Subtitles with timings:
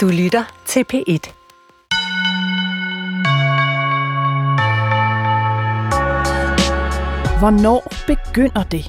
[0.00, 1.32] Du lytter til P1.
[7.38, 8.84] Hvornår begynder det?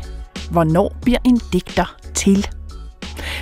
[0.51, 2.47] Hvornår bliver en digter til?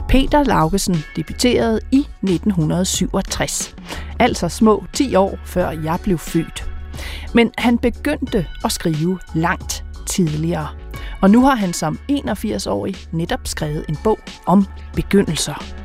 [0.08, 3.76] Peter Laugesen debuterede i 1967,
[4.20, 6.72] altså små 10 år før jeg blev født.
[7.34, 10.68] Men han begyndte at skrive langt tidligere.
[11.22, 14.66] Og nu har han som 81-årig netop skrevet en bog om
[14.96, 15.80] begyndelser.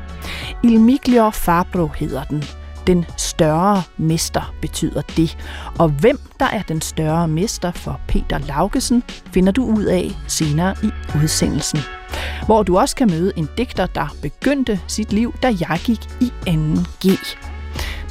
[0.64, 2.44] Il Miglior Fabro hedder den.
[2.86, 5.38] Den større mester betyder det.
[5.78, 10.74] Og hvem der er den større mester for Peter Laugesen, finder du ud af senere
[10.82, 10.90] i
[11.22, 11.80] udsendelsen.
[12.46, 16.32] Hvor du også kan møde en digter, der begyndte sit liv, da jeg gik i
[16.48, 17.36] 2G.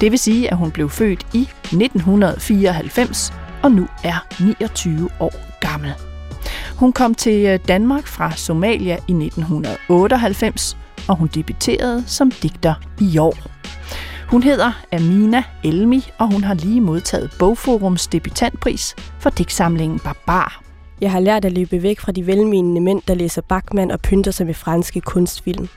[0.02, 3.34] Det vil sige, at hun blev født i 1994
[3.64, 5.94] og nu er 29 år gammel.
[6.76, 13.18] Hun kom til øh, Danmark fra Somalia i 1998, og hun debuterede som digter i
[13.18, 13.38] år.
[14.30, 20.64] Hun hedder Amina Elmi, og hun har lige modtaget Bogforums debutantpris for digtsamlingen Barbar.
[21.02, 24.32] Jeg har lært at løbe væk fra de velmenende mænd, der læser Bachmann og pynter
[24.32, 25.68] sig med franske kunstfilm.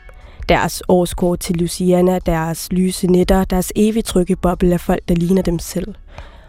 [0.49, 5.43] Deres årskort til Luciana, deres lyse netter, deres evigt trygge boble af folk, der ligner
[5.43, 5.95] dem selv.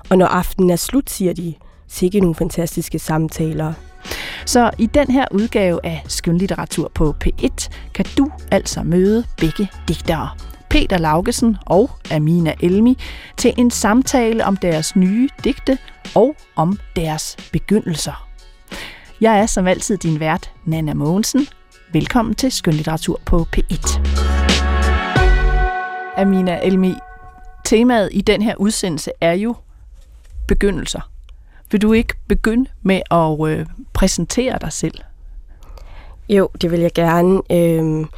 [0.09, 1.53] Og når aftenen er slut, siger de,
[1.87, 3.73] sikke nogle fantastiske samtaler.
[4.45, 10.29] Så i den her udgave af Skønlitteratur på P1 kan du altså møde begge digtere.
[10.69, 12.97] Peter Laugesen og Amina Elmi
[13.37, 15.77] til en samtale om deres nye digte
[16.15, 18.27] og om deres begyndelser.
[19.21, 21.47] Jeg er som altid din vært, Nana Mogensen.
[21.93, 23.99] Velkommen til Skønlitteratur på P1.
[26.17, 26.93] Amina Elmi,
[27.65, 29.55] temaet i den her udsendelse er jo
[30.47, 31.16] begyndelser.
[31.71, 34.97] Vil du ikke begynde med at øh, præsentere dig selv?
[36.29, 37.41] Jo, det vil jeg gerne.
[37.51, 38.09] Øhm,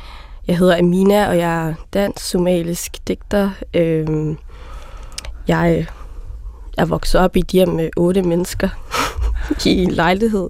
[0.47, 3.51] jeg hedder Amina, og jeg er dansk-somalisk digter.
[3.73, 4.37] Øhm,
[5.47, 5.87] jeg
[6.77, 8.69] er vokset op i et hjem med otte mennesker
[9.65, 10.49] i en lejlighed.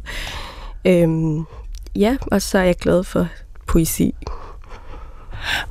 [0.85, 1.45] Øhm,
[1.95, 3.27] ja, og så er jeg glad for
[3.67, 4.15] poesi.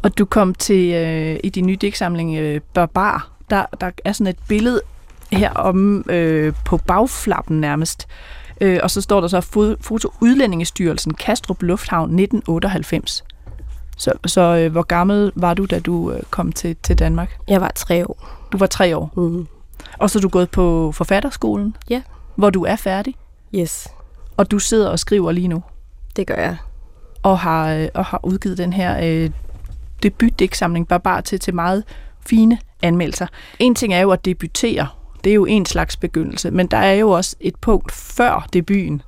[0.02, 3.30] Og du kom til øh, i din nye digtsamling øh, Barbar.
[3.50, 4.80] Der, der er sådan et billede
[5.32, 8.08] her om øh, på bagflappen nærmest.
[8.60, 9.40] Øh, og så står der så
[9.80, 13.24] foto Udlændingestyrelsen, Kastrup Lufthavn 1998.
[13.96, 17.38] Så, så øh, hvor gammel var du, da du øh, kom til, til Danmark?
[17.48, 18.28] Jeg var tre år.
[18.52, 19.12] Du var tre år?
[19.16, 19.46] Mm.
[19.98, 21.76] Og så er du gået på forfatterskolen?
[21.90, 22.02] Ja.
[22.36, 23.14] Hvor du er færdig?
[23.54, 23.88] Yes.
[24.36, 25.62] Og du sidder og skriver lige nu?
[26.16, 26.56] Det gør jeg.
[27.22, 29.30] Og har, øh, og har udgivet den her øh,
[30.02, 31.84] debutdigtsamling Barbar til, til meget
[32.26, 33.26] fine anmeldelser.
[33.58, 34.86] En ting er jo at debutere,
[35.28, 39.02] det er jo en slags begyndelse, men der er jo også et punkt før debuten,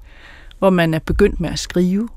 [0.58, 2.08] hvor man er begyndt med at skrive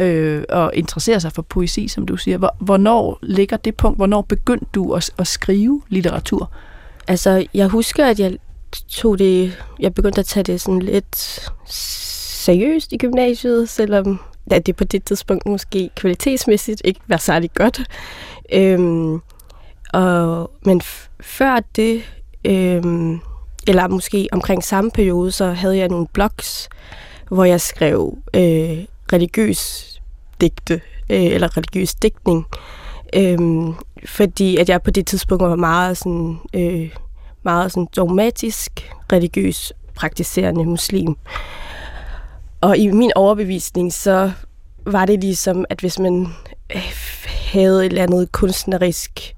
[0.00, 2.50] øh, og interessere sig for poesi, som du siger.
[2.60, 3.98] Hvornår ligger det punkt?
[3.98, 6.52] Hvornår begyndte du at, at skrive litteratur?
[7.08, 8.36] Altså, jeg husker, at jeg
[8.88, 14.20] tog det, jeg begyndte at tage det sådan lidt seriøst i gymnasiet, selvom
[14.50, 17.80] ja, det på det tidspunkt måske kvalitetsmæssigt ikke var særlig godt.
[18.52, 19.20] Øhm,
[19.92, 20.80] og, men
[21.20, 22.02] før det,
[22.44, 23.20] øhm,
[23.68, 26.68] eller måske omkring samme periode, så havde jeg nogle blogs,
[27.30, 29.84] hvor jeg skrev øh, religiøs
[30.40, 30.80] digte,
[31.10, 32.46] øh, eller religiøs digtning.
[33.14, 33.38] Øh,
[34.06, 36.90] fordi at jeg på det tidspunkt var meget sådan, øh,
[37.42, 41.16] meget sådan dogmatisk, religiøs, praktiserende muslim.
[42.60, 44.32] Og i min overbevisning, så
[44.86, 46.26] var det ligesom, at hvis man
[46.74, 46.92] øh,
[47.52, 49.34] havde et eller andet kunstnerisk,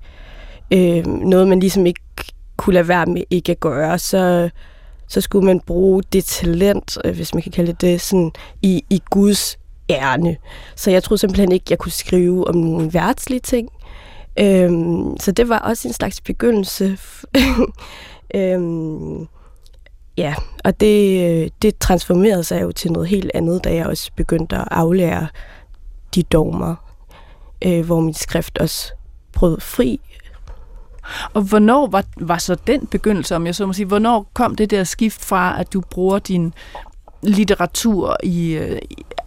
[0.71, 2.01] øh, noget man ligesom ikke
[2.61, 4.51] kunne lade være med ikke at gøre, så,
[5.09, 8.33] så skulle man bruge det talent, øh, hvis man kan kalde det det, sådan
[8.63, 9.59] i, i Guds
[9.91, 10.37] ærne.
[10.77, 13.69] Så jeg troede simpelthen ikke, jeg kunne skrive om nogle værtslige ting.
[14.39, 16.99] Øhm, så det var også en slags begyndelse.
[18.35, 19.29] øhm,
[20.17, 20.35] ja,
[20.65, 24.57] og det, øh, det transformerede sig jo til noget helt andet, da jeg også begyndte
[24.57, 25.29] at aflære
[26.15, 26.75] de dogmer,
[27.65, 28.93] øh, hvor min skrift også
[29.33, 30.01] brød fri
[31.35, 34.71] og hvornår var, var så den begyndelse, om jeg så må sige, hvornår kom det
[34.71, 36.55] der skift fra, at du bruger din
[37.23, 38.79] litteratur i, øh,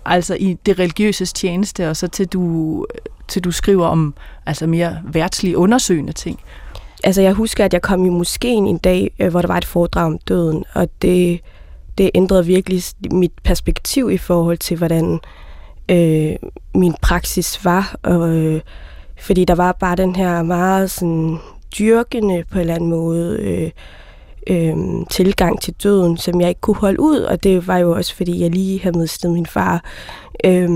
[0.06, 4.14] altså i det religiøse tjeneste, og så til du, øh, til du skriver om
[4.46, 6.40] altså mere værtslige undersøgende ting?
[7.04, 9.66] Altså jeg husker, at jeg kom i moskeen en dag, øh, hvor der var et
[9.66, 11.40] foredrag om døden, og det,
[11.98, 15.20] det ændrede virkelig mit perspektiv i forhold til, hvordan
[15.90, 16.36] øh,
[16.76, 17.96] min praksis var.
[18.04, 18.62] Og, øh,
[19.20, 21.40] fordi der var bare den her meget sådan
[21.80, 23.72] dyrkende på en eller anden måde øh,
[24.48, 28.16] øh, tilgang til døden, som jeg ikke kunne holde ud, og det var jo også,
[28.16, 29.84] fordi jeg lige havde mistet min far.
[30.46, 30.70] Øh,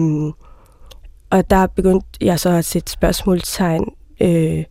[1.29, 4.63] og der begyndte jeg så at sætte spørgsmålstegn øh,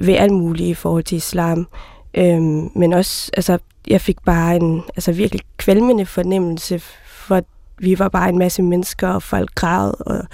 [0.00, 1.68] ved alt muligt i forhold til islam.
[2.14, 2.40] Øh,
[2.76, 7.40] men også, altså, jeg fik bare en altså, virkelig kvalmende fornemmelse, for
[7.78, 10.24] vi var bare en masse mennesker, og folk græd, og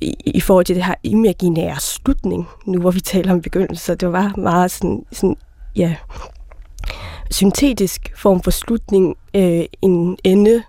[0.00, 4.12] i, i forhold til det her imaginære slutning, nu hvor vi taler om begyndelse, det
[4.12, 5.36] var meget sådan, sådan
[5.76, 5.96] ja,
[7.30, 10.62] syntetisk form for slutning, øh, en ende,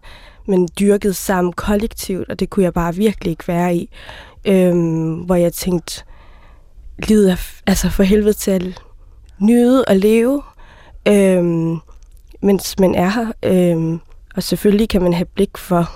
[0.48, 3.90] men dyrket sammen kollektivt, og det kunne jeg bare virkelig ikke være i.
[4.46, 6.04] Øhm, hvor jeg tænkte,
[7.00, 7.36] livet er
[7.68, 8.82] altså for helvede til at
[9.40, 10.44] nyde og leve,
[11.08, 11.78] øhm,
[12.42, 13.32] mens man er her.
[13.44, 14.00] Øhm,
[14.36, 15.92] og selvfølgelig kan man have blik for,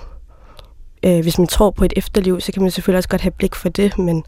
[1.02, 3.54] øh, hvis man tror på et efterliv, så kan man selvfølgelig også godt have blik
[3.54, 4.24] for det, men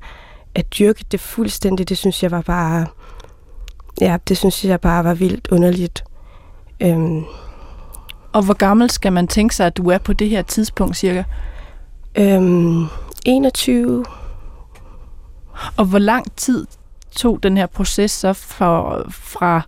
[0.55, 2.87] at dyrke det fuldstændig, det synes jeg var bare,
[4.01, 6.05] ja, det synes jeg bare var vildt underligt.
[6.81, 7.25] Øhm,
[8.33, 11.25] og hvor gammel skal man tænke sig, at du er på det her tidspunkt cirka?
[12.15, 12.87] Øhm,
[13.27, 14.05] 21.
[15.77, 16.67] Og hvor lang tid
[17.17, 19.63] tog den her proces så for, fra,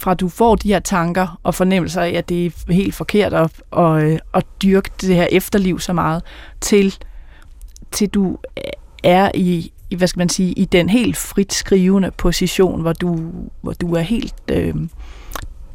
[0.00, 3.50] fra du får de her tanker og fornemmelser af, at det er helt forkert at,
[3.76, 6.22] at, at dyrke det her efterliv så meget,
[6.60, 6.94] til,
[7.90, 8.38] til du
[9.04, 13.32] er i, i, hvad skal man sige, i den helt frit skrivende position, hvor du,
[13.60, 14.74] hvor du er helt øh,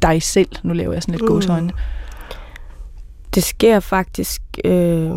[0.02, 0.48] dig selv.
[0.62, 1.28] Nu laver jeg sådan lidt mm.
[1.28, 1.70] godsøjne.
[3.34, 5.10] Det sker faktisk, øh,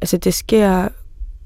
[0.00, 0.88] altså det sker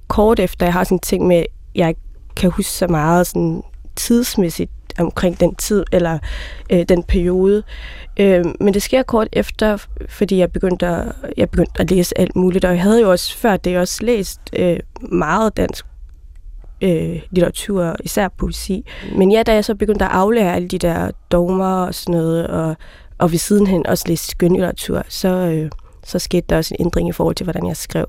[0.09, 1.45] kort efter, jeg har sådan en ting med,
[1.75, 1.95] jeg
[2.37, 3.63] kan huske så meget sådan
[3.97, 6.19] tidsmæssigt omkring den tid, eller
[6.71, 7.63] øh, den periode.
[8.17, 12.37] Øh, men det sker kort efter, fordi jeg begyndte, at, jeg begyndte at læse alt
[12.37, 14.79] muligt, og jeg havde jo også før det også læst øh,
[15.13, 15.87] meget dansk
[16.81, 18.85] øh, litteratur, især poesi.
[19.17, 22.47] Men ja, da jeg så begyndte at aflære alle de der dogmer og sådan noget,
[22.47, 22.77] og,
[23.19, 25.71] og ved sidenhen også læste skønlitteratur, så, øh,
[26.05, 28.07] så skete der også en ændring i forhold til, hvordan jeg skrev.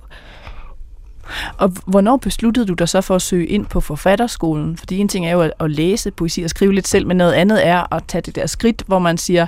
[1.57, 4.77] Og hvornår besluttede du dig så for at søge ind på forfatterskolen?
[4.77, 7.67] Fordi en ting er jo at læse poesi og skrive lidt selv, men noget andet
[7.67, 9.47] er at tage det der skridt, hvor man siger,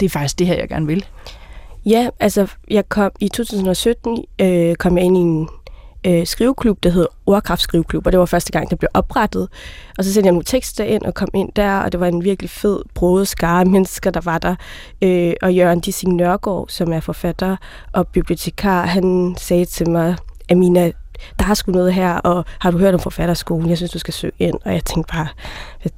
[0.00, 1.04] det er faktisk det her, jeg gerne vil.
[1.86, 5.48] Ja, altså jeg kom i 2017 øh, kom jeg ind i en
[6.06, 9.48] øh, skriveklub, der hed Ordkraft Skriveklub, og det var første gang, det blev oprettet.
[9.98, 12.24] Og så sendte jeg nogle tekster ind og kom ind der, og det var en
[12.24, 14.54] virkelig fed, broet skare mennesker, der var der.
[15.02, 17.56] Øh, og Jørgen Dissing Nørgaard, som er forfatter
[17.92, 20.16] og bibliotekar, han sagde til mig,
[20.50, 20.92] Amina,
[21.38, 23.68] der er sgu noget her, og har du hørt om forfatterskolen?
[23.68, 24.54] Jeg synes, du skal søge ind.
[24.64, 25.28] Og jeg tænkte bare,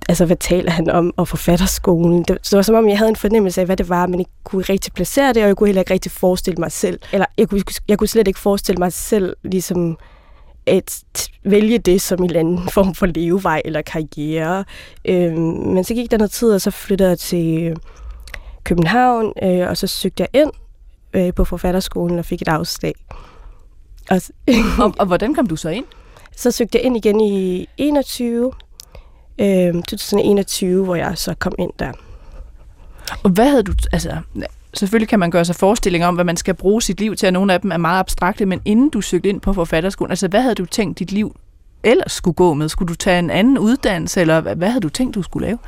[0.08, 2.18] altså, hvad taler han om, og forfatterskolen?
[2.18, 4.26] Det, det var som om, jeg havde en fornemmelse af, hvad det var, men jeg
[4.44, 7.00] kunne rigtig placere det, og jeg kunne heller ikke rigtig forestille mig selv.
[7.12, 9.98] Eller jeg kunne, jeg kunne slet ikke forestille mig selv, ligesom
[10.66, 11.02] at
[11.44, 14.64] vælge det som en eller anden form for levevej eller karriere.
[15.04, 15.38] Øhm,
[15.74, 17.76] men så gik der noget tid, og så flyttede jeg til øh,
[18.64, 20.50] København, øh, og så søgte jeg ind
[21.14, 22.94] øh, på forfatterskolen og fik et afslag.
[24.10, 24.20] Og,
[24.78, 25.84] og, og hvordan kom du så ind?
[26.36, 28.52] Så søgte jeg ind igen i 21,
[29.38, 31.92] øh, 2021, hvor jeg så kom ind der.
[33.22, 34.16] Og hvad havde du, altså,
[34.74, 37.32] selvfølgelig kan man gøre sig forestillinger om, hvad man skal bruge sit liv til, og
[37.32, 40.42] nogle af dem er meget abstrakte, men inden du søgte ind på forfatterskolen, altså hvad
[40.42, 41.36] havde du tænkt dit liv
[41.82, 42.68] ellers skulle gå med?
[42.68, 45.58] Skulle du tage en anden uddannelse, eller hvad havde du tænkt, du skulle lave?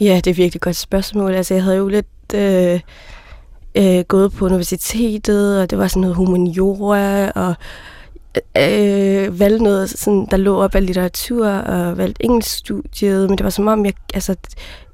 [0.00, 1.34] Ja, det er virkelig et godt spørgsmål.
[1.34, 2.80] Altså, jeg havde jo lidt øh,
[3.76, 7.54] øh, gået på universitetet, og det var sådan noget humaniora, og
[8.58, 13.50] øh, valgte noget, sådan, der lå op af litteratur, og valgte engelskstudiet, men det var
[13.50, 14.36] som om, jeg, altså,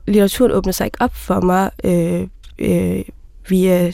[0.07, 2.27] litteraturen åbnede sig ikke op for mig øh,
[2.59, 3.05] øh,
[3.49, 3.93] via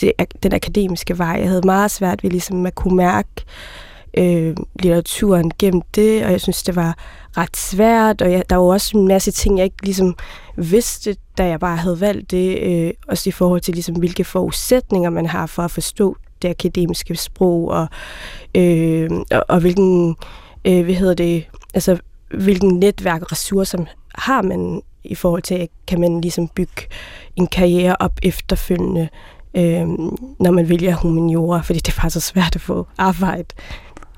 [0.00, 1.36] det, den akademiske vej.
[1.40, 6.30] Jeg havde meget svært ved ligesom at kunne mærke øh, øh, litteraturen gennem det, og
[6.30, 6.96] jeg synes, det var
[7.36, 10.16] ret svært, og jeg, der var også en masse ting, jeg ikke ligesom
[10.56, 15.10] vidste, da jeg bare havde valgt det, øh, også i forhold til ligesom, hvilke forudsætninger
[15.10, 17.86] man har for at forstå det akademiske sprog, og,
[18.54, 20.16] øh, og, og hvilken,
[20.64, 21.98] øh, hvad hedder det, altså
[22.34, 26.82] hvilken netværk og ressourcer har man i forhold til, kan man ligesom bygge
[27.36, 29.08] en karriere op efterfølgende,
[29.54, 29.88] øh,
[30.40, 33.54] når man vælger humaniora, fordi det er faktisk så svært at få arbejde.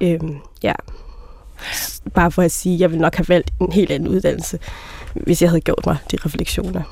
[0.02, 0.20] Øh,
[0.62, 0.72] ja.
[2.14, 4.58] Bare for at sige, at jeg ville nok have valgt en helt anden uddannelse,
[5.14, 6.82] hvis jeg havde gjort mig de refleksioner.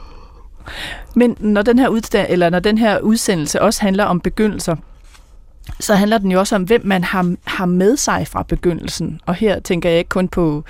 [1.14, 4.76] Men når den her, udstand, eller når den her udsendelse også handler om begyndelser,
[5.80, 9.20] så handler den jo også om, hvem man har, har med sig fra begyndelsen.
[9.26, 10.64] Og her tænker jeg ikke kun på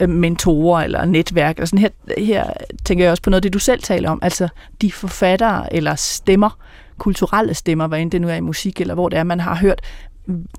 [0.00, 1.56] øh, mentorer eller netværk.
[1.56, 1.88] Eller sådan her,
[2.18, 2.50] her
[2.84, 4.18] tænker jeg også på noget af det, du selv taler om.
[4.22, 4.48] Altså
[4.80, 6.58] de forfattere eller stemmer,
[6.98, 9.54] kulturelle stemmer, hvad end det nu er i musik, eller hvor det er, man har
[9.54, 9.80] hørt,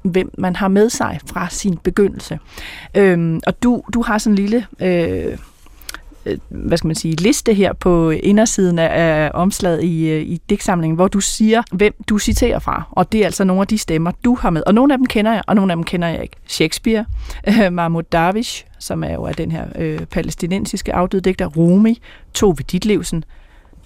[0.04, 2.40] hvem man har med sig fra sin begyndelse.
[2.96, 4.66] Øhm, og du, du har sådan en lille...
[4.80, 5.38] Øh,
[6.26, 10.42] øh hvad skal man sige, liste her på indersiden af, af omslaget i, øh, i
[10.50, 12.84] digtsamlingen, hvor du siger, hvem du citerer fra.
[12.92, 14.64] Og det er altså nogle af de stemmer, du har med.
[14.68, 16.36] Og nogle af dem kender jeg, og nogle af dem kender jeg ikke.
[16.48, 17.06] Shakespeare,
[17.48, 22.02] øh, Mahmoud Darwish, som er jo af den her øh, palæstinensiske afdøde digter, Rumi,
[22.34, 23.24] Tove Ditlevsen,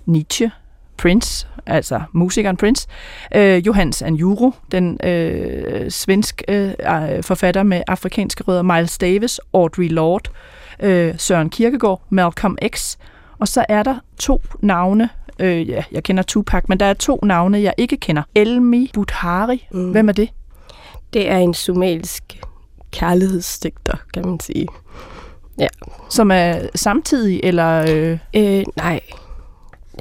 [0.05, 0.51] Nietzsche,
[1.01, 2.87] Prince, altså musikeren Prince,
[3.35, 6.73] øh, Johannes Anjuro, den øh, svensk øh,
[7.21, 10.29] forfatter med afrikanske rødder, Miles Davis, Audre Lorde,
[10.79, 12.97] øh, Søren Kierkegaard, Malcolm X,
[13.39, 17.19] og så er der to navne, øh, ja, jeg kender Tupac, men der er to
[17.23, 18.23] navne, jeg ikke kender.
[18.35, 19.91] Elmi Buthari, mm.
[19.91, 20.29] hvem er det?
[21.13, 22.23] Det er en somalisk
[22.91, 24.67] kærlighedsdigter, kan man sige.
[25.59, 25.67] Ja.
[26.09, 27.85] Som er samtidig, eller?
[27.89, 28.17] Øh...
[28.35, 28.99] Øh, nej,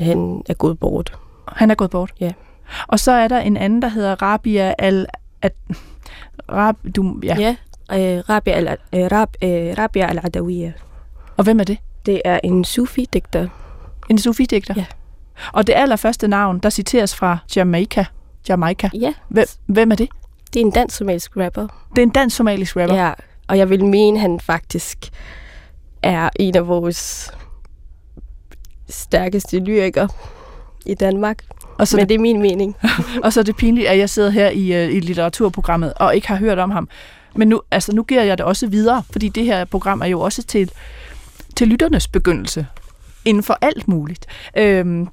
[0.01, 1.19] han er gået bort.
[1.49, 2.13] Han er gået bort?
[2.21, 2.33] Ja.
[2.87, 5.07] Og så er der en anden, der hedder Rabia al...
[5.43, 5.53] At,
[6.53, 7.57] Rab, du, ja, ja
[7.93, 10.73] øh, Rabia, al, øh, Rab, øh, Rabia al-Adawiya.
[11.37, 11.79] Og hvem er det?
[12.07, 13.49] Det er en sufi-digter.
[14.11, 14.75] En sufi-digter?
[14.77, 14.85] Ja.
[15.53, 18.05] Og det allerførste navn, der citeres fra Jamaica.
[18.49, 18.91] Jamaica.
[18.95, 19.15] Ja.
[19.29, 20.09] Hvem, hvem er det?
[20.55, 21.67] Det er en dansk-somalisk rapper.
[21.91, 22.97] Det er en dansk-somalisk rapper?
[22.97, 23.13] Ja,
[23.49, 25.11] og jeg vil mene, at han faktisk
[26.03, 27.33] er en af vores
[28.91, 30.09] stærkeste lyrikere
[30.87, 31.45] i Danmark.
[31.79, 32.77] Og så Men det, det er min mening.
[33.25, 36.29] og så er det pinligt, at jeg sidder her i, uh, i litteraturprogrammet og ikke
[36.29, 36.89] har hørt om ham.
[37.35, 40.21] Men nu, altså, nu giver jeg det også videre, fordi det her program er jo
[40.21, 40.71] også til,
[41.57, 42.67] til lytternes begyndelse
[43.25, 44.27] inden for alt muligt.
[44.57, 45.09] Øhm,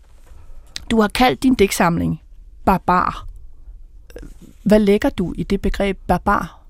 [0.91, 2.21] du har kaldt din digtsamling
[2.65, 3.25] barbar.
[4.63, 6.66] Hvad lægger du i det begreb barbar?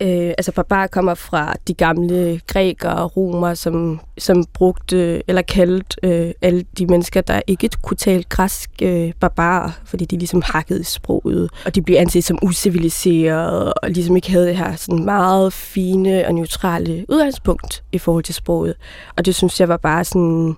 [0.00, 5.96] Øh, altså barbar kommer fra de gamle grækere og romer, som, som brugte eller kaldte
[6.02, 10.84] øh, alle de mennesker, der ikke kunne tale græsk, øh, barbarer, fordi de ligesom hakkede
[10.84, 15.52] sproget, og de blev anset som usiviliserede, og ligesom ikke havde det her sådan meget
[15.52, 18.74] fine og neutrale udgangspunkt i forhold til sproget.
[19.16, 20.56] Og det synes jeg var bare sådan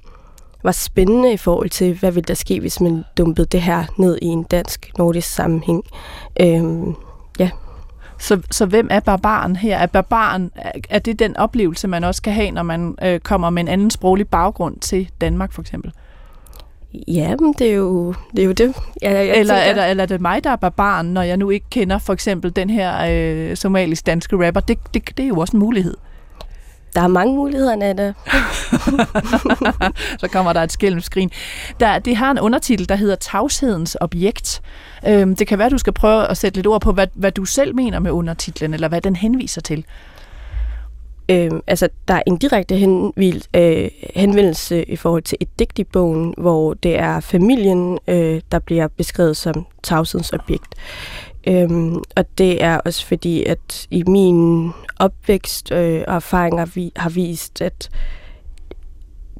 [0.63, 4.19] var spændende i forhold til, hvad ville der ske, hvis man dumpede det her ned
[4.23, 5.85] i en dansk-nordisk sammenhæng.
[6.41, 6.95] Øhm,
[7.39, 7.51] ja.
[8.19, 9.79] Så, så hvem er barbaren her?
[9.79, 10.51] Er barbaren,
[10.91, 13.91] er det den oplevelse, man også kan have, når man øh, kommer med en anden
[13.91, 15.93] sproglig baggrund til Danmark for eksempel?
[17.09, 18.43] Ja, men det er jo det.
[18.43, 18.75] Er jo det.
[19.03, 19.71] Jeg, jeg eller, tænker...
[19.71, 22.57] eller, eller er det mig, der er barbaren, når jeg nu ikke kender for eksempel
[22.57, 24.61] den her øh, somalisk-danske rapper?
[24.61, 25.97] Det, det, det er jo også en mulighed.
[26.99, 28.13] Der er mange muligheder, Nana.
[30.21, 31.31] så kommer der et skælmskrin.
[31.81, 34.63] Der, det har en undertitel, der hedder Tavshedens objekt.
[35.09, 37.45] Øhm, det kan være, du skal prøve at sætte lidt ord på, hvad, hvad du
[37.45, 39.85] selv mener med undertitlen, eller hvad den henviser til.
[41.29, 45.85] Øhm, altså, der er en direkte henvil, øh, henvendelse i forhold til et digt i
[45.85, 50.75] bogen, hvor det er familien, øh, der bliver beskrevet som tavshedens objekt.
[51.49, 57.11] Øhm, og det er også fordi, at i min opvækst øh, og erfaringer vi, har
[57.11, 57.91] vist, at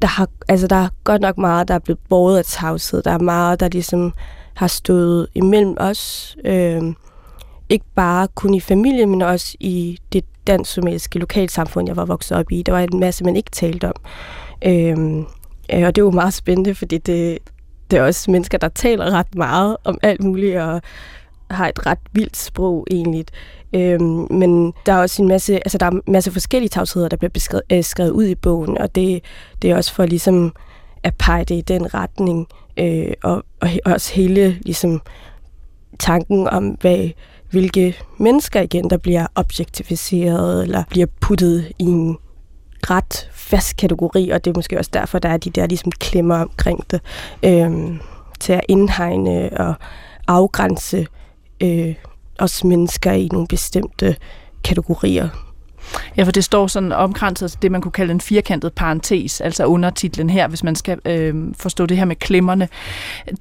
[0.01, 3.01] der, har, altså, der er godt nok meget, der er blevet båret af tavshed.
[3.01, 4.13] Der er meget, der ligesom
[4.53, 6.35] har stået imellem os.
[6.45, 6.81] Øh,
[7.69, 12.51] ikke bare kun i familien, men også i det dansk-somaliske lokalsamfund, jeg var vokset op
[12.51, 12.63] i.
[12.63, 13.95] Der var en masse, man ikke talte om.
[14.65, 15.25] Øhm,
[15.73, 17.39] øh, og det var meget spændende, fordi det,
[17.91, 20.81] det er også mennesker, der taler ret meget om alt muligt, og
[21.51, 23.25] har et ret vildt sprog egentlig.
[23.73, 27.17] Øhm, men der er også en masse, altså der er en masse forskellige tavsheder, der
[27.17, 29.23] bliver beskrevet, øh, skrevet ud i bogen, og det,
[29.61, 30.53] det er også for ligesom
[31.03, 35.01] at pege det i den retning, øh, og, og også hele ligesom
[35.99, 37.09] tanken om, hvad,
[37.51, 42.17] hvilke mennesker igen, der bliver objektificeret, eller bliver puttet i en
[42.89, 46.35] ret fast kategori, og det er måske også derfor, der er de der ligesom klemmer
[46.35, 47.01] omkring det,
[47.43, 47.99] øh,
[48.39, 49.73] til at indhegne og
[50.27, 51.07] afgrænse
[51.61, 51.95] øh,
[52.39, 54.15] os mennesker i nogle bestemte
[54.63, 55.29] kategorier.
[56.17, 60.29] Ja, for det står sådan omkranset det, man kunne kalde en firkantet parentes, altså undertitlen
[60.29, 62.67] her, hvis man skal øh, forstå det her med klemmerne.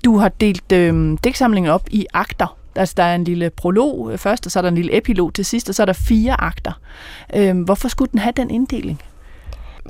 [0.05, 2.57] Du har delt øh, digtsamlingen op i akter.
[2.77, 5.45] Altså, der er en lille prolog først, og så er der en lille epilog til
[5.45, 6.73] sidst, og så er der fire akter.
[7.35, 9.01] Øh, hvorfor skulle den have den inddeling?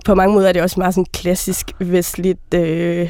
[0.04, 3.08] På mange måder er det også meget sådan klassisk vestligt øh,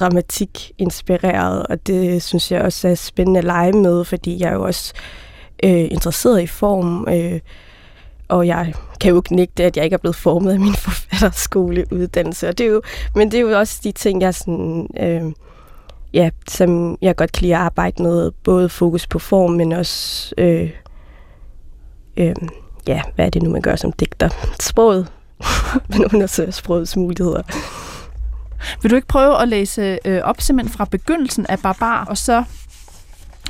[0.00, 4.54] dramatik inspireret, og det synes jeg også er spændende at lege med, fordi jeg er
[4.54, 4.94] jo også
[5.64, 7.40] øh, interesseret i form, øh,
[8.28, 12.48] og jeg kan jo ikke nægte, at jeg ikke er blevet formet af min forfatterskoleuddannelse.
[12.48, 12.82] Og det er jo,
[13.14, 15.32] men det er jo også de ting, jeg sådan, øh,
[16.14, 20.34] ja, som jeg godt kan lide at arbejde med, både fokus på form, men også,
[20.38, 20.70] øh,
[22.16, 22.34] øh,
[22.86, 24.28] ja, hvad er det nu, man gør som digter?
[24.60, 25.12] Sproget.
[25.90, 27.42] men undersøger sprogets muligheder.
[28.82, 32.44] Vil du ikke prøve at læse øh, op simpelthen fra begyndelsen af Barbar, og så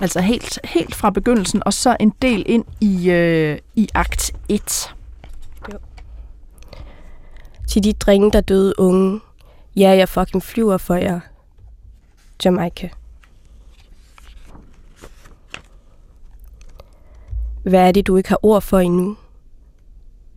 [0.00, 4.94] altså helt, helt fra begyndelsen, og så en del ind i, øh, i akt 1?
[5.72, 5.78] Jo.
[7.68, 9.20] Til de drenge, der døde unge.
[9.76, 11.20] Ja, jeg fucking flyver for jer.
[12.44, 12.88] Jamaica.
[17.62, 19.16] Hvad er det, du ikke har ord for endnu?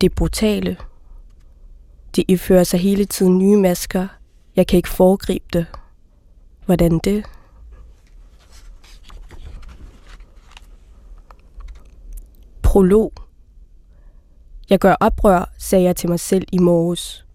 [0.00, 0.76] Det brutale.
[2.16, 4.08] De ifører sig hele tiden nye masker.
[4.58, 5.66] Jeg kan ikke foregribe det.
[6.66, 7.24] Hvordan det?
[12.62, 13.12] Prolog.
[14.70, 17.26] Jeg gør oprør, sagde jeg til mig selv i morges.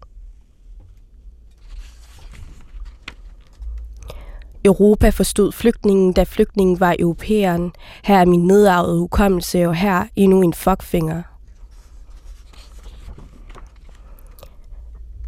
[4.64, 7.72] Europa forstod flygtningen, da flygtningen var europæeren.
[8.04, 11.22] Her er min nedarvede hukommelse, og her endnu en fuckfinger.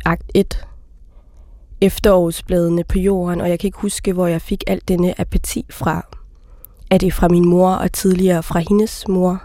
[0.05, 0.67] Akt 1
[1.81, 6.07] Efterårsbladene på jorden, og jeg kan ikke huske, hvor jeg fik al denne apati fra.
[6.91, 9.43] Er det fra min mor og tidligere fra hendes mor?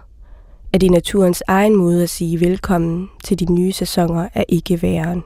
[0.73, 5.23] Er det naturens egen måde at sige velkommen til de nye sæsoner af ikke væren?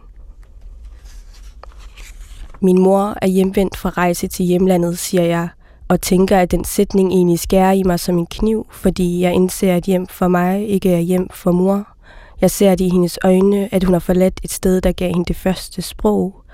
[2.61, 5.49] Min mor er hjemvendt fra rejse til hjemlandet, siger jeg,
[5.87, 9.75] og tænker, at den sætning egentlig skærer i mig som en kniv, fordi jeg indser,
[9.75, 11.87] at hjem for mig ikke er hjem for mor.
[12.41, 15.25] Jeg ser det i hendes øjne, at hun har forladt et sted, der gav hende
[15.25, 16.44] det første sprog,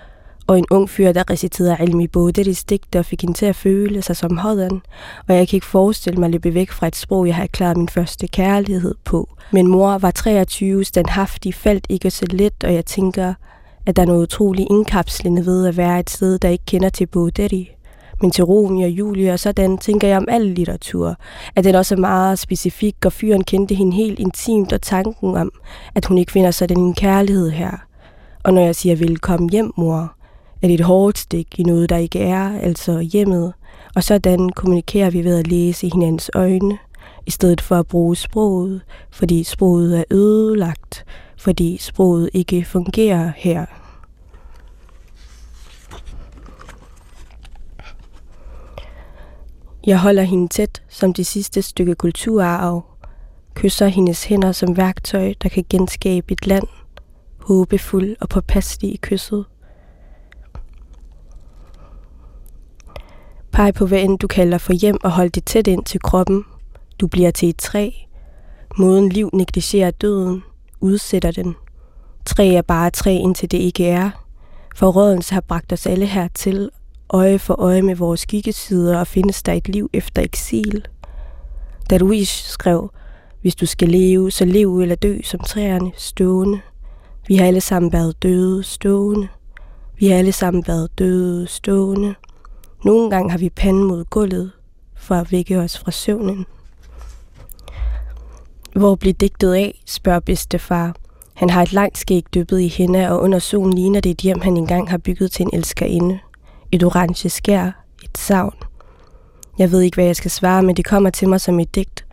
[0.52, 4.02] og en ung fyr, der reciterede Almi Boderis digt, og fik hende til at føle
[4.02, 4.82] sig som Hodden,
[5.28, 7.78] og jeg kan ikke forestille mig at løbe væk fra et sprog, jeg har klaret
[7.78, 9.30] min første kærlighed på.
[9.52, 13.34] Men mor var 23, standhaftig, faldt ikke så let, og jeg tænker,
[13.86, 17.06] at der er noget utroligt indkapslende ved at være et sted, der ikke kender til
[17.06, 17.72] Boderi.
[18.22, 21.16] Men til Romeo og Julie og sådan tænker jeg om al litteratur,
[21.56, 25.52] at den også er meget specifik, og fyren kendte hende helt intimt, og tanken om,
[25.96, 27.72] at hun ikke finder sådan den kærlighed her.
[28.44, 30.14] Og når jeg siger velkommen hjem, mor,
[30.62, 33.54] er det et hårdt stik i noget, der ikke er, altså hjemmet,
[33.96, 36.78] og sådan kommunikerer vi ved at læse i hinandens øjne,
[37.26, 41.06] i stedet for at bruge sproget, fordi sproget er ødelagt,
[41.38, 43.66] fordi sproget ikke fungerer her.
[49.86, 52.86] Jeg holder hende tæt som det sidste stykke kulturarv,
[53.54, 56.68] kysser hendes hænder som værktøj, der kan genskabe et land,
[57.40, 59.46] håbefuld og påpasselig i kysset.
[63.52, 66.44] Peg på hvad end du kalder for hjem og hold det tæt ind til kroppen.
[67.00, 67.90] Du bliver til et træ.
[68.78, 70.44] Måden liv negligerer døden,
[70.80, 71.56] udsætter den.
[72.26, 74.10] Træ er bare træ, indtil det ikke er.
[74.76, 76.70] Forrådelse har bragt os alle hertil,
[77.10, 80.88] øje for øje med vores skikkesider, og findes der et liv efter eksil.
[81.90, 82.92] Darwish skrev,
[83.42, 86.60] hvis du skal leve, så lev eller dø som træerne, stående.
[87.28, 89.28] Vi har alle sammen været døde, stående.
[90.00, 92.16] Vi har alle sammen været døde, stående.
[92.84, 94.52] Nogle gange har vi panden mod gulvet
[94.96, 96.46] for at vække os fra søvnen.
[98.76, 100.96] Hvor blev digtet af, spørger bedstefar.
[101.34, 104.42] Han har et langt skæg dyppet i hende, og under solen ligner det et hjem,
[104.42, 106.20] han engang har bygget til en elskerinde.
[106.72, 107.72] Et orange skær,
[108.04, 108.56] et savn.
[109.58, 112.06] Jeg ved ikke, hvad jeg skal svare, men det kommer til mig som et digt.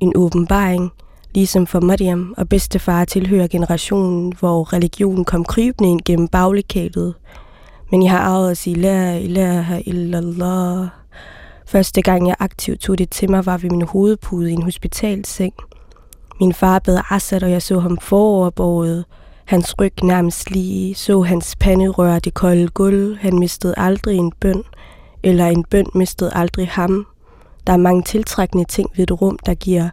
[0.00, 0.92] En åbenbaring,
[1.34, 7.14] ligesom for Mariam og bedstefar tilhører generationen, hvor religionen kom krybende ind gennem baglekatet.
[7.90, 10.88] Men jeg har arvet at sige, la ilaha illallah.
[11.66, 15.54] Første gang jeg aktivt tog det til mig, var ved min hovedpude i en hospitalseng.
[16.40, 19.04] Min far bad Assad, og jeg så ham foroverbåret.
[19.44, 23.16] Hans ryg nærmest lige, så hans pande røre det kolde gulv.
[23.16, 24.62] Han mistede aldrig en bøn,
[25.22, 27.06] eller en bøn mistede aldrig ham.
[27.66, 29.88] Der er mange tiltrækkende ting ved et rum, der giver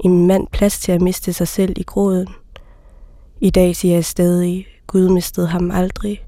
[0.00, 2.28] en mand plads til at miste sig selv i gråden.
[3.40, 6.27] I dag siger jeg stadig, Gud mistede ham aldrig.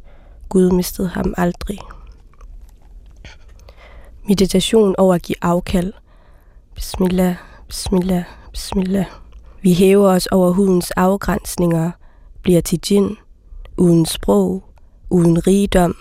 [0.50, 1.78] Gud mistede ham aldrig.
[4.28, 5.92] Meditation over at give afkald.
[6.74, 7.36] Bismillah,
[7.68, 9.06] bismillah, bismillah.
[9.62, 11.90] Vi hæver os over hudens afgrænsninger,
[12.42, 13.16] bliver til djinn,
[13.76, 14.64] uden sprog,
[15.10, 15.96] uden rigdom,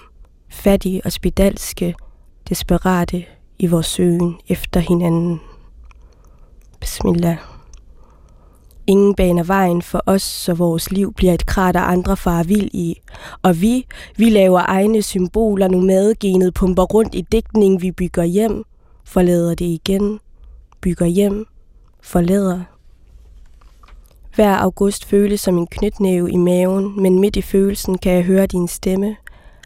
[0.50, 1.96] fattige og spedalske,
[2.50, 3.26] desperate
[3.60, 5.42] i vores søgen efter hinanden.
[6.80, 7.59] Bismillah.
[8.90, 13.02] Ingen baner vejen for os, så vores liv bliver et krater andre far vild i.
[13.42, 13.86] Og vi,
[14.18, 18.64] vi laver egne symboler, nomadegenet pumper rundt i dækning, vi bygger hjem,
[19.06, 20.20] forlader det igen,
[20.82, 21.46] bygger hjem,
[22.02, 22.62] forlader.
[24.36, 28.46] Hver august føles som en knytnæve i maven, men midt i følelsen kan jeg høre
[28.46, 29.16] din stemme.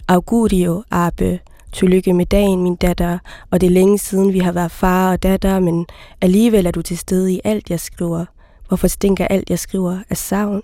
[0.07, 1.39] Augurio, Abe,
[1.73, 3.19] tillykke med dagen, min datter,
[3.51, 5.85] og det er længe siden, vi har været far og datter, men
[6.21, 8.25] alligevel er du til stede i alt, jeg skriver.
[8.67, 10.61] Hvorfor stinker alt, jeg skriver, af savn?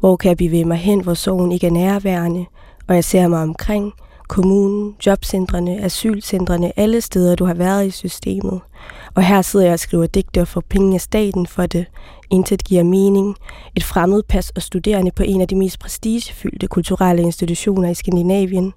[0.00, 2.46] Hvor kan jeg bevæge mig hen, hvor sorgen ikke er nærværende,
[2.88, 3.92] og jeg ser mig omkring,
[4.28, 8.60] kommunen, jobcentrene, asylcentrene, alle steder, du har været i systemet.
[9.14, 11.86] Og her sidder jeg og skriver digte og får penge af staten for det.
[12.30, 13.36] Intet giver mening.
[13.76, 18.72] Et fremmed pas og studerende på en af de mest prestigefyldte kulturelle institutioner i Skandinavien.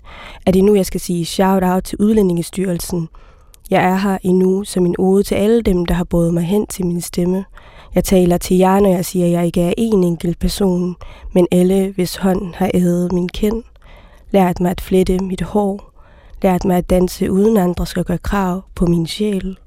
[0.45, 3.09] Er det nu, jeg skal sige shout-out til Udlændingestyrelsen.
[3.69, 6.67] Jeg er her endnu som en ode til alle dem, der har båret mig hen
[6.67, 7.45] til min stemme.
[7.95, 10.95] Jeg taler til jer, når jeg siger, at jeg ikke er en enkelt person,
[11.33, 13.63] men alle, hvis hånd har ædet min kind.
[14.31, 15.91] Lært mig at flette mit hår.
[16.41, 19.57] Lært mig at danse uden andre skal gøre krav på min sjæl.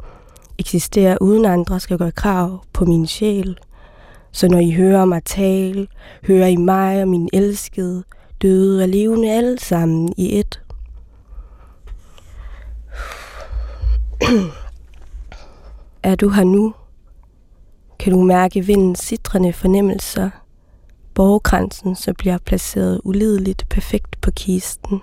[0.58, 3.58] Eksistere uden andre skal gøre krav på min sjæl.
[4.32, 5.86] Så når I hører mig tale,
[6.26, 8.04] hører I mig og min elskede,
[8.42, 10.62] døde og levende alle sammen i et.
[16.02, 16.74] er du her nu?
[17.98, 20.30] Kan du mærke vindens sidrende fornemmelser?
[21.14, 25.00] Borgkransen, så bliver placeret ulideligt perfekt på kisten.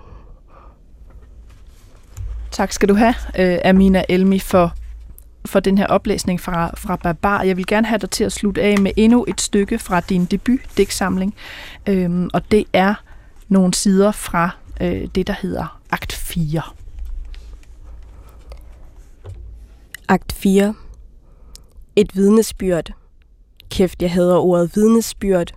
[2.50, 4.74] Tak skal du have, øh, Amina Elmi, for,
[5.44, 7.42] for den her oplæsning fra, fra Barbar.
[7.42, 10.24] Jeg vil gerne have dig til at slutte af med endnu et stykke fra din
[10.24, 11.34] debut digtsamling,
[11.86, 12.94] øhm, og det er
[13.48, 16.62] nogle sider fra øh, det, der hedder Akt 4.
[20.08, 20.74] Akt 4.
[21.96, 22.90] Et vidnesbyrd.
[23.70, 25.54] Kæft, jeg hader ordet vidnesbyrd.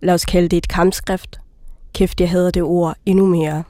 [0.00, 1.40] Lad os kalde det et kampskrift.
[1.94, 3.64] Kæft, jeg hader det ord endnu mere.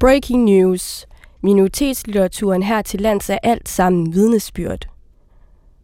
[0.00, 1.06] Breaking news.
[1.42, 4.88] Minoritetslitteraturen her til lands er alt sammen vidnesbyrd.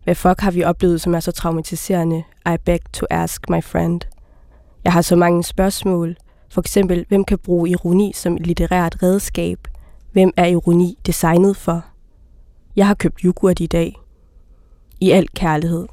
[0.04, 2.24] Hvad fuck har vi oplevet, som er så traumatiserende?
[2.46, 4.00] I beg to ask my friend.
[4.84, 6.16] Jeg har så mange spørgsmål.
[6.50, 9.71] For eksempel, hvem kan bruge ironi som et litterært redskab?
[10.12, 11.84] Hvem er ironi designet for?
[12.76, 14.00] Jeg har købt yoghurt i dag.
[15.00, 15.86] I al kærlighed.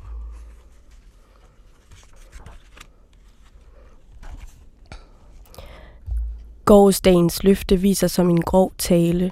[6.66, 9.32] Gårdsdagens løfte viser som en grov tale.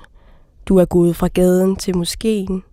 [0.65, 2.63] Du er gået fra gaden til moskeen.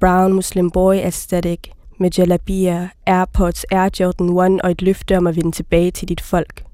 [0.00, 1.60] Brown Muslim Boy Aesthetic
[1.98, 6.20] med jalabia, Airpods, Air Jordan 1 og et løfte om at vende tilbage til dit
[6.20, 6.64] folk.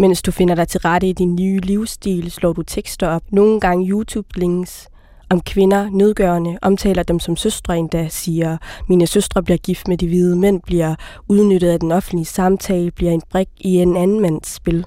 [0.00, 3.60] Mens du finder dig til rette i din nye livsstil, slår du tekster op, nogle
[3.60, 4.88] gange YouTube-links,
[5.30, 8.56] om kvinder, nedgørende, omtaler dem som søstre endda, siger,
[8.88, 10.94] mine søstre bliver gift med de hvide mænd, bliver
[11.28, 14.86] udnyttet af den offentlige samtale, bliver en brik i en anden mands spil.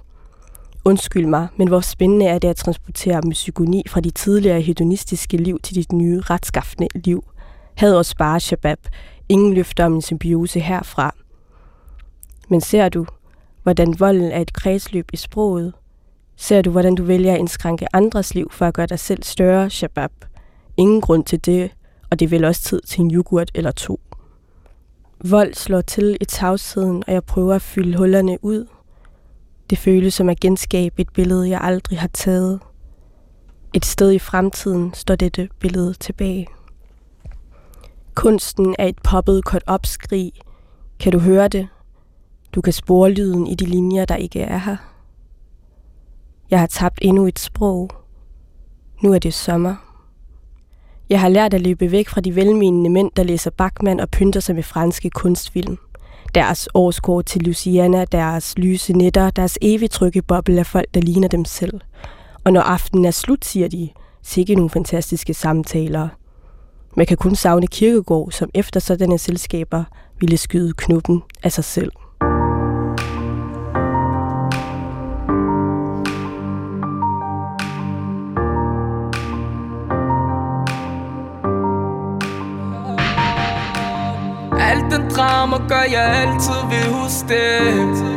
[0.86, 5.60] Undskyld mig, men hvor spændende er det at transportere misogyni fra de tidligere hedonistiske liv
[5.60, 7.24] til dit nye retskaffende liv.
[7.78, 8.80] Had og spare shabab.
[9.30, 11.15] Ingen løfter om en symbiose herfra.
[12.50, 13.06] Men ser du,
[13.63, 15.74] hvordan volden er et kredsløb i sproget?
[16.36, 19.69] Ser du, hvordan du vælger at indskrænke andres liv for at gøre dig selv større,
[19.69, 20.12] shabab?
[20.78, 21.71] Ingen grund til det,
[22.12, 24.00] og det er vel også tid til en yoghurt eller to.
[25.24, 28.65] Vold slår til i tavsheden, og jeg prøver at fylde hullerne ud.
[29.69, 32.60] Det føles som at genskabe et billede, jeg aldrig har taget.
[33.74, 36.47] Et sted i fremtiden står dette billede tilbage.
[38.15, 40.32] Kunsten er et poppet kort opskrig.
[41.00, 41.67] Kan du høre det?
[42.56, 44.78] Du kan spore lyden i de linjer, der ikke er her.
[46.52, 47.90] Jeg har tabt endnu et sprog.
[49.02, 49.76] Nu er det sommer.
[51.10, 54.40] Jeg har lært at løbe væk fra de velmenende mænd, der læser Bachmann og pynter
[54.40, 55.78] sig med franske kunstfilm.
[56.36, 61.28] Deres årskort til Luciana, deres lyse netter, deres evigt trygge boble af folk, der ligner
[61.28, 61.82] dem selv.
[62.44, 63.90] Og når aftenen er slut, siger de,
[64.22, 66.08] sikke nogle fantastiske samtaler.
[66.98, 69.84] Man kan kun savne Kirkegård, som efter sådanne selskaber
[70.20, 71.92] ville skyde knuppen af sig selv.
[85.41, 88.12] Alt den gør jeg altid vil huske det.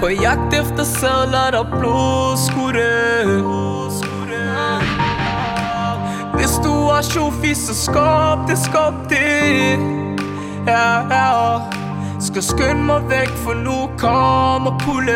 [0.00, 2.92] På jagt efter sædler, der blodskudte.
[6.34, 9.78] Hvis du er sjofi, så skub det, skub det.
[10.66, 11.58] Ja, ja.
[12.20, 15.12] Skal skynde mig væk, for nu kommer pulle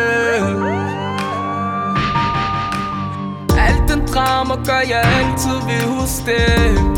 [3.59, 6.96] Alt den drama gør jeg altid vil huske det.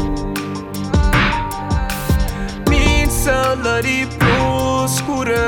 [3.24, 5.46] Sadler i blodskudte.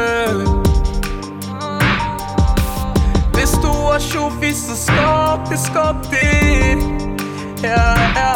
[3.34, 6.78] Det store showfis og skop, det, skop det.
[7.64, 8.34] Ja, ja.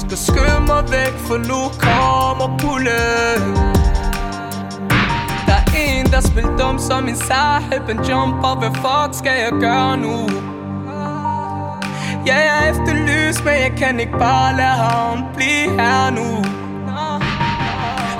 [0.00, 2.90] Skal skynde mig væk, for nu kommer pulle
[5.46, 9.52] Der er en, der spiller dum som en sahib En jumper, hvad fuck skal jeg
[9.60, 10.28] gøre nu?
[12.26, 16.49] Ja, jeg er efterlyst, men jeg kan ikke bare lade ham blive her nu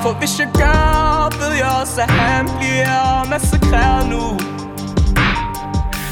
[0.03, 4.25] for hvis jeg gør, ved jeg også, at han bliver massakreret nu.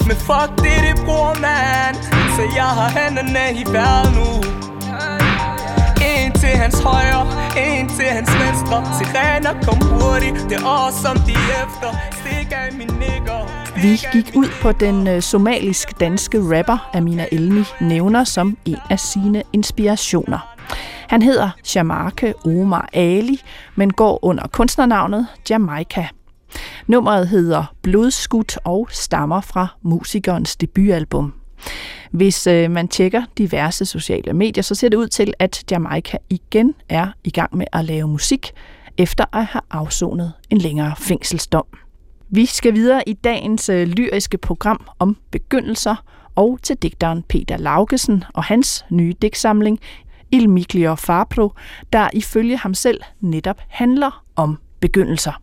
[0.09, 1.95] Men fuck det, det bror man
[2.37, 4.29] Så jeg har hænderne i vejret nu.
[6.13, 7.25] En til hans højre,
[7.67, 8.77] en til hans venstre.
[8.99, 11.91] Sirener kom hurtigt, det er os som de efter.
[12.13, 13.41] Stik af min nigger
[13.83, 19.43] Vi gik ud på den øh, somalisk-danske rapper Amina Elmi nævner som en af sine
[19.53, 20.58] inspirationer.
[21.09, 23.41] Han hedder Jamarke Omar Ali,
[23.77, 26.09] men går under kunstnernavnet Jamaica.
[26.87, 31.35] Nummeret hedder Blodskudt og stammer fra musikernes debutalbum.
[32.11, 36.75] Hvis øh, man tjekker diverse sociale medier, så ser det ud til, at Jamaica igen
[36.89, 38.53] er i gang med at lave musik,
[38.99, 41.65] efter at have afsonet en længere fængselsdom.
[42.31, 46.05] Vi skal videre i dagens øh, lyriske program om begyndelser
[46.35, 49.81] og til digteren Peter Laugesen og hans nye digtsamling
[50.33, 51.53] Il Miglior Fabro,
[51.93, 55.43] der ifølge ham selv netop handler om begyndelser.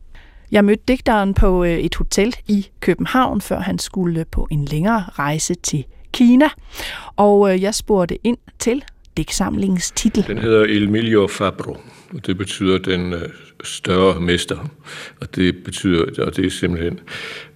[0.52, 5.04] Jeg mødte digteren på øh, et hotel i København, før han skulle på en længere
[5.20, 6.50] rejse til Kina,
[7.16, 8.84] og øh, jeg spurgte ind til
[9.18, 10.28] digtsamlingens titel.
[10.28, 11.78] Den hedder Il Miglio Fabro,
[12.14, 13.30] og det betyder den øh,
[13.64, 14.58] større mester.
[15.22, 17.00] Og det betyder, og det er simpelthen,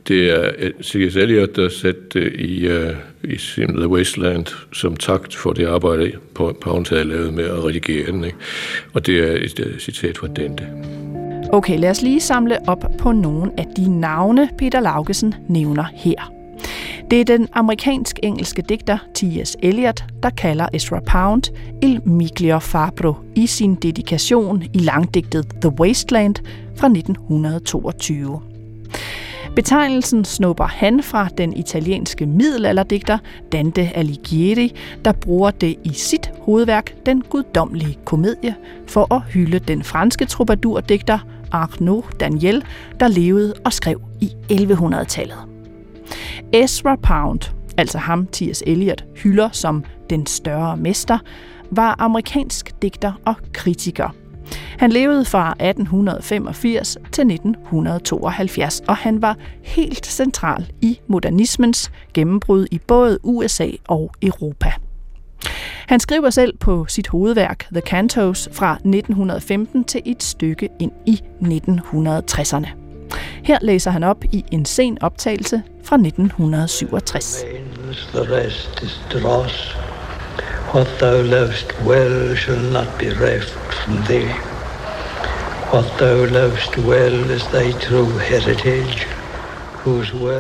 [0.08, 1.16] det er eh, C.S.
[1.16, 2.90] Eliot, der satte det i, uh,
[3.24, 8.24] i The Wasteland som takt for det arbejde, Pound havde lavet med at redigere den.
[8.24, 8.38] Ikke?
[8.94, 10.68] Og det er et citat fra Dante.
[11.52, 16.34] Okay, lad os lige samle op på nogle af de navne, Peter Laugesen nævner her.
[17.12, 19.58] Det er den amerikansk-engelske digter T.S.
[19.64, 21.44] Eliot, der kalder Ezra Pound
[21.84, 26.36] Il Miglior Fabro i sin dedikation i langdigtet The Wasteland
[26.76, 28.42] fra 1922.
[29.60, 33.18] Betegnelsen snupper han fra den italienske middelalderdigter
[33.52, 38.56] Dante Alighieri, der bruger det i sit hovedværk Den guddommelige komedie
[38.88, 41.20] for at hylde den franske troubadourdigter
[41.52, 42.64] Arnaud Daniel,
[43.00, 45.38] der levede og skrev i 1100-tallet.
[46.54, 47.40] Ezra Pound,
[47.78, 48.64] altså ham T.S.
[48.68, 51.18] Eliot hylder som den større mester,
[51.72, 54.10] var amerikansk digter og kritiker.
[54.80, 62.80] Han levede fra 1885 til 1972, og han var helt central i modernismens gennembrud i
[62.88, 64.72] både USA og Europa.
[65.88, 71.22] Han skriver selv på sit hovedværk The Cantos fra 1915 til et stykke ind i
[71.42, 72.68] 1960'erne.
[73.44, 77.44] Her læser han op i en sen optagelse fra 1967.
[78.14, 79.89] The rest is dross.
[80.74, 84.30] What thou lovest well shall not be reft from thee.
[85.74, 89.08] What thou lovest well is thy true heritage.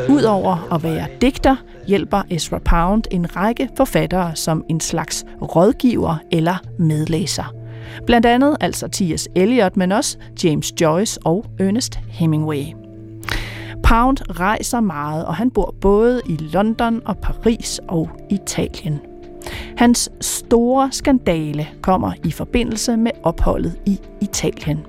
[0.09, 1.55] Udover at være digter,
[1.87, 7.53] hjælper Ezra Pound en række forfattere som en slags rådgiver eller medlæser.
[8.05, 9.27] Blandt andet altså T.S.
[9.35, 12.63] Eliot, men også James Joyce og Ernest Hemingway.
[13.83, 19.08] Pound rejser meget, og han bor både i London og Paris og Italien.
[19.77, 24.79] Hans store skandale kommer i forbindelse med opholdet i Italien.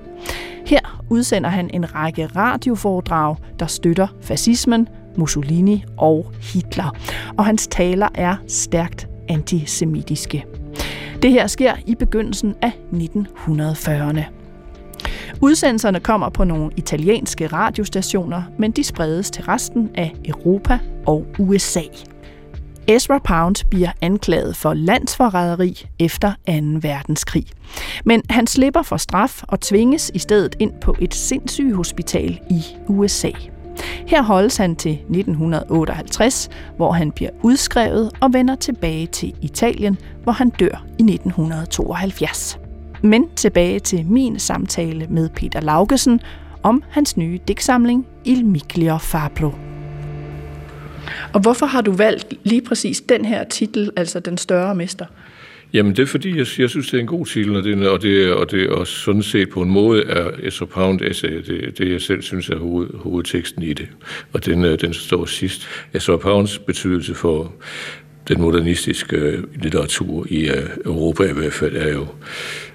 [0.67, 6.97] Her udsender han en række radioforedrag, der støtter fascismen, Mussolini og Hitler,
[7.37, 10.45] og hans taler er stærkt antisemitiske.
[11.23, 14.23] Det her sker i begyndelsen af 1940'erne.
[15.41, 21.83] Udsendelserne kommer på nogle italienske radiostationer, men de spredes til resten af Europa og USA.
[22.91, 26.53] Ezra Pound bliver anklaget for landsforræderi efter 2.
[26.81, 27.47] verdenskrig.
[28.05, 33.31] Men han slipper for straf og tvinges i stedet ind på et sindssygehospital i USA.
[34.07, 40.33] Her holdes han til 1958, hvor han bliver udskrevet og vender tilbage til Italien, hvor
[40.33, 42.59] han dør i 1972.
[43.03, 46.21] Men tilbage til min samtale med Peter Laugesen
[46.63, 49.70] om hans nye digtsamling Il Miglio Fabro.
[51.33, 55.07] Og hvorfor har du valgt lige præcis den her titel, altså Den Større Mester?
[55.73, 58.03] Jamen det er fordi, jeg, jeg synes, det er en god titel, og det, og
[58.03, 61.93] det, og det og sådan set på en måde er Ezra Pound essay, det, det
[61.93, 63.89] jeg selv synes er hoved, hovedteksten i det.
[64.33, 65.69] Og den, øh, den står sidst.
[65.95, 67.53] Ezra Pounds betydelse for
[68.29, 72.07] den modernistiske øh, litteratur i øh, Europa i hvert fald er jo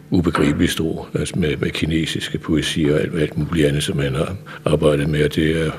[0.09, 4.35] ubegribeligt stor, altså med, med kinesiske poesier og alt, alt muligt andet, som han har
[4.65, 5.71] arbejdet med, og det er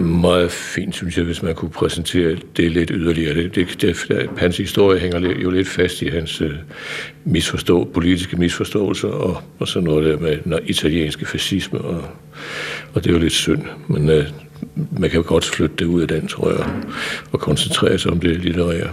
[0.00, 3.34] meget fint, synes jeg, hvis man kunne præsentere det lidt yderligere.
[3.34, 6.54] Det, det, det, hans historie hænger jo lidt fast i hans øh,
[7.24, 12.04] misforstå, politiske misforståelser og, og sådan noget der med den italienske fascisme, og,
[12.94, 13.62] og det er jo lidt synd.
[13.88, 14.24] Men øh,
[14.98, 16.66] man kan jo godt flytte det ud af den, tror jeg,
[17.32, 18.90] og koncentrere sig om det litterære.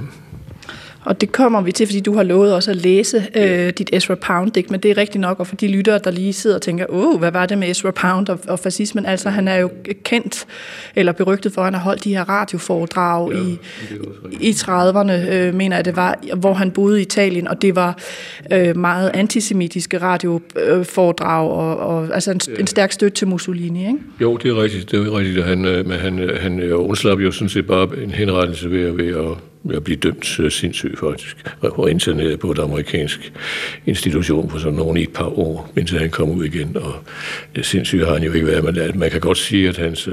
[1.03, 4.15] Og det kommer vi til, fordi du har lovet også at læse øh, dit Ezra
[4.15, 6.85] Pound-digt, men det er rigtigt nok, og for de lyttere, der lige sidder og tænker,
[6.89, 9.05] åh, hvad var det med Ezra Pound og, og fascismen?
[9.05, 9.69] Altså, han er jo
[10.03, 10.45] kendt
[10.95, 15.53] eller berygtet for, at han har holdt de her radioforedrag ja, i, i 30'erne, øh,
[15.53, 17.97] mener jeg det var, hvor han boede i Italien, og det var
[18.53, 22.53] øh, meget antisemitiske radioforedrag, og, og altså en, ja.
[22.59, 23.99] en stærk støtte til Mussolini, ikke?
[24.21, 27.31] Jo, det er rigtigt, det er rigtigt, han, øh, men han, øh, han undslap jo
[27.31, 31.91] sådan set bare en henrettelse ved, ved at at blive dømt uh, sindssyg faktisk, og
[31.91, 33.33] interneret på et amerikansk
[33.85, 36.77] institution på sådan nogle i et par år, indtil han kom ud igen.
[36.77, 36.93] Og
[37.55, 40.09] øh, det har han jo ikke været, men øh, man kan godt sige, at hans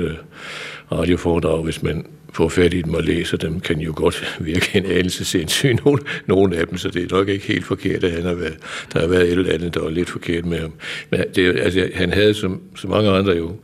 [0.93, 4.87] radioforedrag, hvis man får fat i dem og læser dem, kan jo godt virke en
[4.87, 8.23] anelse sindssyg, nogle, nogle af dem, så det er nok ikke helt forkert, at han
[8.23, 8.57] har været,
[8.93, 10.73] der har været et eller andet, der var lidt forkert med ham.
[11.11, 13.57] Men det, altså, han havde, som så mange andre jo,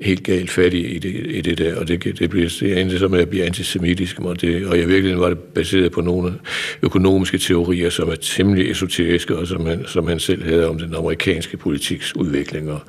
[0.00, 3.14] helt galt fat i det, i det der, og det, det, bliver, det endte som
[3.14, 6.34] at blive antisemitisk, og, det, og jeg virkelig var det baseret på nogle
[6.82, 10.94] økonomiske teorier, som er temmelig esoteriske, og som han, som han selv havde om den
[10.94, 12.80] amerikanske politiks udvikling, og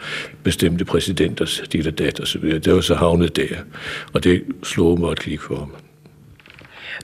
[0.44, 2.60] bestemte præsidenters dit og dat, og så videre.
[2.60, 3.56] Det var så havnet der,
[4.14, 5.89] og det slog mig et klik for ham.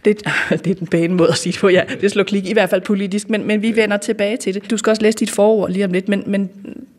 [0.06, 0.24] Det,
[0.64, 1.84] det er den pæne måde at sige det på, ja.
[2.02, 4.72] Det slår klik, i hvert fald politisk, men, men vi vender tilbage til det.
[4.72, 6.50] Du skal også læse dit forord lige om lidt, men, men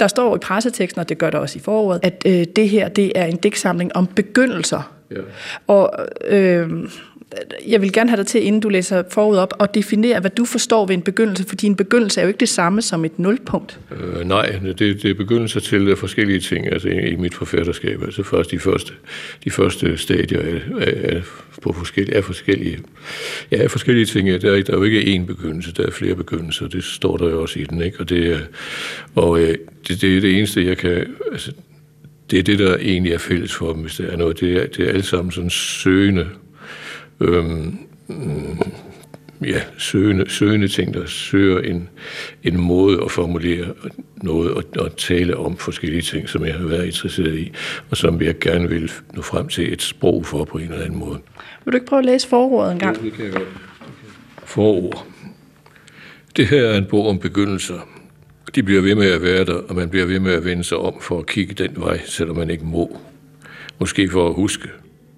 [0.00, 2.88] der står i presseteksten, og det gør der også i forordet, at øh, det her
[2.88, 4.92] det er en digtsamling om begyndelser.
[5.10, 5.16] Ja.
[5.66, 5.92] Og
[6.28, 6.70] øh,
[7.68, 10.44] jeg vil gerne have dig til, inden du læser forud op, og definere, hvad du
[10.44, 13.80] forstår ved en begyndelse, fordi en begyndelse er jo ikke det samme som et nulpunkt.
[13.90, 18.02] Øh, nej, det, det er begyndelser til øh, forskellige ting altså i, i mit forfatterskab.
[18.02, 18.92] Altså først de første,
[19.44, 21.22] de første stadier af, af,
[21.62, 22.78] på forskellige, af forskellige,
[23.50, 24.28] ja, af forskellige ting.
[24.28, 26.68] Der er, der er jo ikke én begyndelse, der er flere begyndelser.
[26.68, 27.82] Det står der jo også i den.
[27.82, 28.00] Ikke?
[28.00, 28.38] Og, det, er,
[29.14, 29.54] og øh,
[29.88, 31.06] det, det er det eneste, jeg kan...
[31.32, 31.52] Altså,
[32.30, 34.40] det er det, der egentlig er fælles for dem, hvis det er noget.
[34.40, 36.26] Det er, det er alle sammen sådan søgende
[37.20, 37.78] øhm,
[39.44, 41.88] ja, søgende, søgende ting, der søger en,
[42.42, 43.66] en måde at formulere
[44.22, 47.52] noget og, og tale om forskellige ting, som jeg har været interesseret i,
[47.90, 50.98] og som jeg gerne vil nå frem til et sprog for på en eller anden
[50.98, 51.18] måde.
[51.64, 52.96] Vil du ikke prøve at læse forordet en gang?
[52.96, 53.48] Ja, det kan jeg godt.
[54.44, 55.06] Forord.
[56.36, 57.88] Det her er en bog om begyndelser.
[58.54, 60.78] De bliver ved med at være der, og man bliver ved med at vende sig
[60.78, 63.00] om for at kigge den vej, selvom man ikke må.
[63.78, 64.68] Måske for at huske,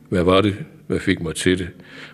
[0.08, 1.68] hvad var det, hvad fik mig til det?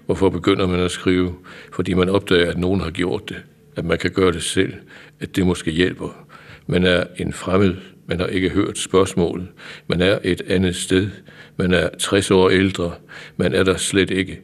[0.06, 1.34] Hvorfor begynder man at skrive?
[1.72, 3.42] Fordi man opdager, at nogen har gjort det.
[3.76, 4.74] At man kan gøre det selv.
[5.20, 6.26] At det måske hjælper.
[6.66, 7.74] Man er en fremmed.
[8.06, 9.48] Man har ikke hørt spørgsmålet.
[9.86, 11.08] Man er et andet sted.
[11.56, 12.92] Man er 60 år ældre.
[13.36, 14.40] Man er der slet ikke.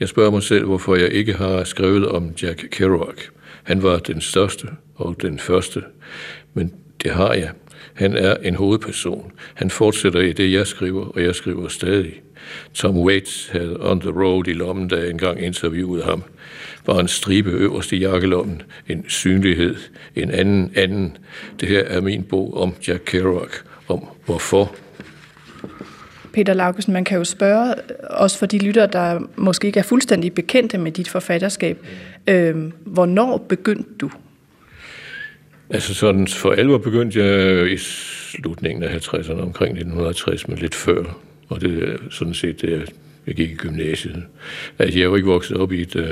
[0.00, 3.16] Jeg spørger mig selv, hvorfor jeg ikke har skrevet om Jack Kerouac.
[3.62, 5.82] Han var den største og den første.
[6.54, 7.50] Men det har jeg.
[7.94, 9.32] Han er en hovedperson.
[9.54, 12.12] Han fortsætter i det, jeg skriver, og jeg skriver stadig.
[12.74, 16.22] Tom Waits havde On the Road i lommen, da jeg engang interviewede ham.
[16.86, 19.76] Var en stribe øverst i jakkelommen, en synlighed,
[20.16, 21.16] en anden anden.
[21.60, 23.50] Det her er min bog om Jack Kerouac,
[23.88, 24.74] om hvorfor
[26.32, 27.74] Peter Laugesen, man kan jo spørge,
[28.10, 31.86] også for de lyttere, der måske ikke er fuldstændig bekendte med dit forfatterskab,
[32.26, 34.10] øh, hvornår begyndte du?
[35.70, 40.74] Altså sådan for alvor begyndte jeg øh, i slutningen af 50'erne, omkring 1960, men lidt
[40.74, 41.04] før.
[41.48, 42.92] Og det er sådan set det,
[43.26, 44.22] jeg gik i gymnasiet.
[44.78, 46.10] Altså, jeg er jo ikke vokset op i et øh,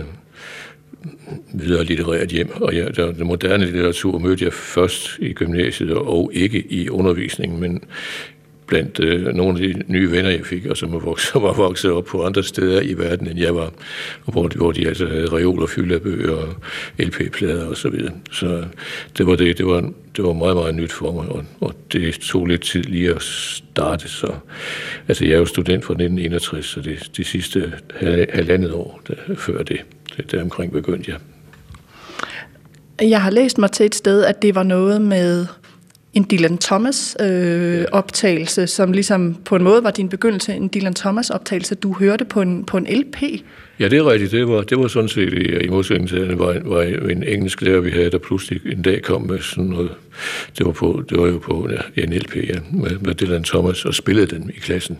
[1.53, 6.31] videre litterært hjem, og jeg, der, den moderne litteratur mødte jeg først i gymnasiet og
[6.35, 7.85] ikke i undervisningen, men
[8.75, 11.53] blandt øh, nogle af de nye venner, jeg fik, og som var vokset, som var
[11.53, 13.73] vokset op på andre steder i verden, end jeg var,
[14.25, 16.55] og hvor, hvor de altså havde reoler fyldt af bøger og
[16.99, 18.13] LP-plader og så videre.
[18.33, 18.65] Så
[19.19, 19.81] det var det, det var,
[20.17, 23.23] det var meget, meget nyt for mig, og, og det tog lidt tid lige at
[23.23, 24.09] starte.
[24.09, 24.35] Så,
[25.09, 27.73] altså, jeg er jo student fra 1961, så det de sidste
[28.33, 29.81] halvandet år der, før det,
[30.17, 31.19] det der omkring begyndte jeg.
[33.11, 35.47] Jeg har læst mig til et sted, at det var noget med
[36.15, 40.95] en Dylan Thomas øh, optagelse, som ligesom på en måde var din begyndelse, en Dylan
[40.95, 43.23] Thomas optagelse, du hørte på en, på en LP.
[43.81, 44.33] Ja, det er rigtigt.
[44.33, 47.63] Det var, det var sådan set i, i modsætning til, det var, var en engelsk
[47.63, 49.91] lærer, vi havde, der pludselig en dag kom med sådan noget.
[50.59, 53.85] Det var, på, det var jo på ja, en LP, ja, med, med Dylan Thomas,
[53.85, 54.99] og spillede den i klassen.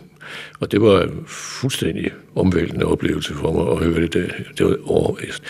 [0.59, 4.27] Og det var en fuldstændig omvæltende oplevelse for mig at høre det der.
[4.57, 5.43] Det var overvæst.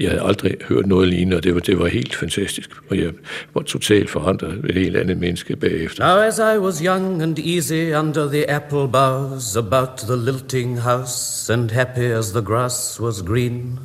[0.00, 2.70] Jeg havde aldrig hørt noget lignende, og det var, det var helt fantastisk.
[2.90, 3.10] Og jeg
[3.54, 6.06] var totalt forandret et helt andet menneske bagefter.
[6.06, 11.52] Now as I was young and easy under the apple boughs about the lilting house
[11.52, 13.78] and happy as the grass was green,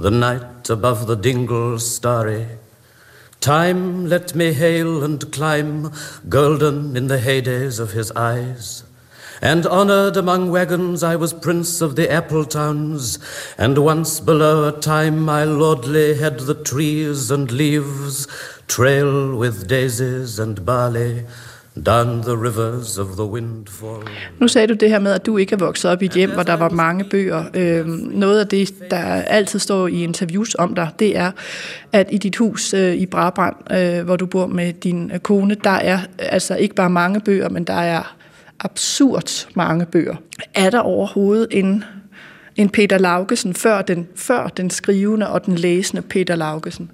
[0.00, 2.44] the night above the dingle starry,
[3.42, 5.90] Time let me hail and climb,
[6.28, 8.84] golden in the heydays of his eyes.
[9.42, 13.18] And honored among wagons, I was prince of the apple towns.
[13.58, 18.28] And once below a time, my lordly had the trees and leaves
[18.68, 21.24] trail with daisies and barley.
[21.74, 24.02] Down the rivers of the windfall.
[24.38, 26.30] Nu sagde du det her med, at du ikke er vokset op i et hjem,
[26.30, 27.44] hvor der var mange bøger.
[27.54, 31.30] Øhm, noget af det, der altid står i interviews om dig, det er,
[31.92, 35.56] at i dit hus øh, i Brabrand, øh, hvor du bor med din øh, kone,
[35.64, 38.16] der er altså ikke bare mange bøger, men der er
[38.64, 40.16] absurd mange bøger.
[40.54, 41.84] Er der overhovedet en,
[42.56, 46.90] en Peter Laugesen før den, før den skrivende og den læsende Peter Laugesen?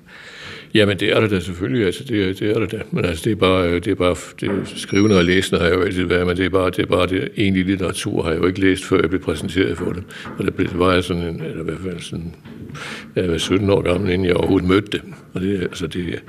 [0.75, 2.81] Jamen, det er det da selvfølgelig, altså, det, det er det da.
[2.91, 5.83] Men altså, det er bare, det er bare det, skrivende og læsende har jeg jo
[5.83, 8.47] altid været, men det er bare det, er bare det egentlige litteratur har jeg jo
[8.47, 10.03] ikke læst, før jeg blev præsenteret for det.
[10.39, 12.35] Og det, blev, det var jeg sådan en, eller i hvert fald sådan,
[13.17, 15.03] jeg var 17 år gammel, inden jeg overhovedet mødte det.
[15.35, 16.23] Og det, altså det,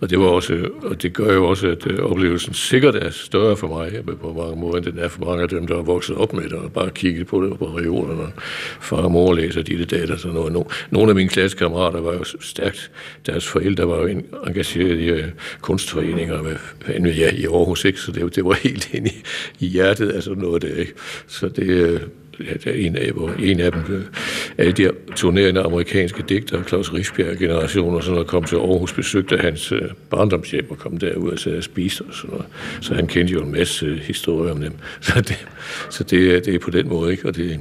[0.00, 3.56] og det var også, og det gør jo også, at øh, oplevelsen sikkert er større
[3.56, 6.16] for mig på mange måder, end den er for mange af dem, der er vokset
[6.16, 8.32] op med det, og bare kigget på det på reolerne.
[8.80, 10.66] Far og mor læser de data, sådan noget.
[10.90, 12.90] Nogle af mine klassekammerater var jo stærkt,
[13.26, 15.24] deres forældre var jo engageret i øh,
[15.60, 18.00] kunstforeninger med, ja, i Aarhus, ikke?
[18.00, 19.22] så det, det var helt ind i,
[19.60, 20.74] i hjertet af sådan noget der.
[20.74, 20.92] Ikke?
[21.26, 22.00] Så det, øh,
[22.40, 24.04] ja, der er en af, hvor en af dem, øh,
[24.58, 29.36] alle de turnerende amerikanske digtere, Claus Rigsbjerg generation og sådan noget, kom til Aarhus, besøgte
[29.36, 32.46] hans øh, barndomshjem og kom derud og sad og spiste og sådan noget.
[32.80, 34.72] Så han kendte jo en masse øh, historier om dem.
[35.00, 35.46] Så det,
[35.90, 37.28] så det, det er på den måde, ikke?
[37.28, 37.60] Og det,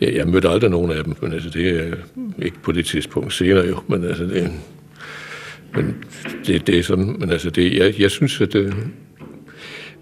[0.00, 1.94] ja, jeg mødte aldrig nogen af dem, men altså, det er
[2.42, 4.50] ikke på det tidspunkt senere jo, men altså, det,
[5.74, 6.04] men
[6.46, 8.74] det, det er sådan, men altså, det, jeg, jeg synes, at det,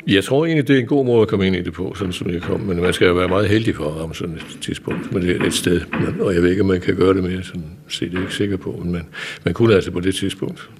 [0.07, 2.13] jeg tror egentlig, det er en god måde at komme ind i det på, sådan
[2.13, 2.61] som jeg kom.
[2.61, 5.13] Men man skal jo være meget heldig for at ramme sådan et tidspunkt.
[5.13, 5.81] Men det er et sted.
[6.01, 7.43] Men, og jeg ved ikke, om man kan gøre det mere.
[7.43, 8.81] Sådan, se, det er ikke sikker på.
[8.83, 9.07] Men man,
[9.45, 10.71] man kunne altså på det tidspunkt.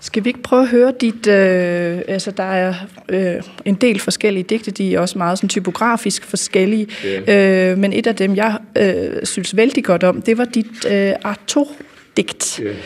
[0.00, 1.26] Skal vi ikke prøve at høre dit...
[1.26, 2.74] Øh, altså, der er
[3.08, 6.86] øh, en del forskellige digte, de er også meget sådan, typografisk forskellige.
[7.28, 7.72] Yeah.
[7.72, 11.12] Øh, men et af dem, jeg øh, synes vældig godt om, det var dit øh,
[11.22, 11.68] Arto
[12.16, 12.60] digt.
[12.62, 12.76] Yeah.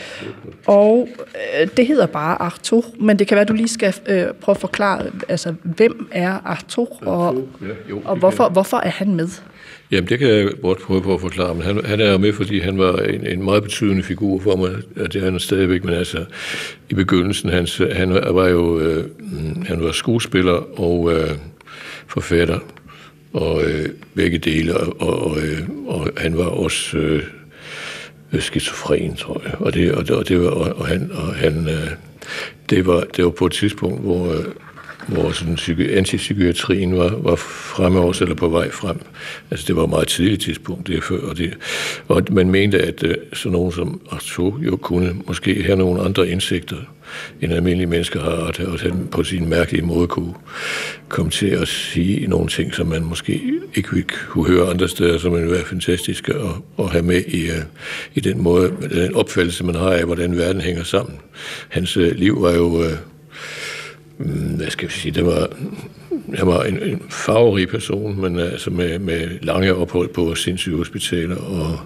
[0.66, 1.08] Og
[1.60, 4.60] øh, det hedder bare Arto, men det kan være, du lige skal øh, prøve at
[4.60, 9.28] forklare, altså, hvem er Arto, og, ja, jo, og hvorfor, hvorfor er han med?
[9.90, 12.60] Jamen, det kan jeg godt prøve på at forklare, men han, han er med, fordi
[12.60, 14.70] han var en, en meget betydende figur for mig,
[15.04, 16.24] og det er han stadigvæk, men altså,
[16.90, 19.04] i begyndelsen, hans, han var jo, øh,
[19.66, 21.30] han var skuespiller og øh,
[22.06, 22.58] forfatter,
[23.32, 27.22] og øh, begge dele, og, og, øh, og han var også øh,
[28.40, 31.90] skizofren, tror jeg, og det, og det, og det var, og han, og han øh,
[32.70, 34.44] det, var, det var på et tidspunkt, hvor, øh,
[35.08, 39.00] hvor sådan psyki- antipsykiatrien var, var fremme også, eller på vej frem.
[39.50, 41.54] Altså det var et meget tidligt tidspunkt, det før, og, det,
[42.08, 46.28] og man mente, at uh, sådan nogen som Arthur jo kunne måske have nogle andre
[46.28, 46.76] indsigter,
[47.40, 50.34] end almindelige mennesker har, og at han på sin mærkelige måde kunne
[51.08, 53.42] komme til at sige nogle ting, som man måske
[53.74, 57.56] ikke kunne høre andre steder, som ville være fantastiske at, at have med i, uh,
[58.14, 61.16] i den måde, den opfattelse, man har af, hvordan verden hænger sammen.
[61.68, 62.92] Hans uh, liv var jo uh,
[64.18, 65.48] Mm, hvad skal jeg sige, det var,
[66.36, 71.36] jeg var en, en farverig person, men altså med, med lange ophold på sindssyge hospitaler,
[71.36, 71.80] og,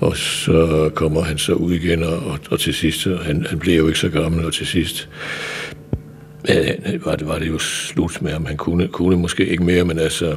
[0.00, 3.76] og så kommer han så ud igen, og, og, og til sidst, han, han blev
[3.76, 5.08] jo ikke så gammel, og til sidst
[7.04, 8.46] var, det, var det jo slut med ham.
[8.46, 10.36] Han kunne, kunne måske ikke mere, men altså,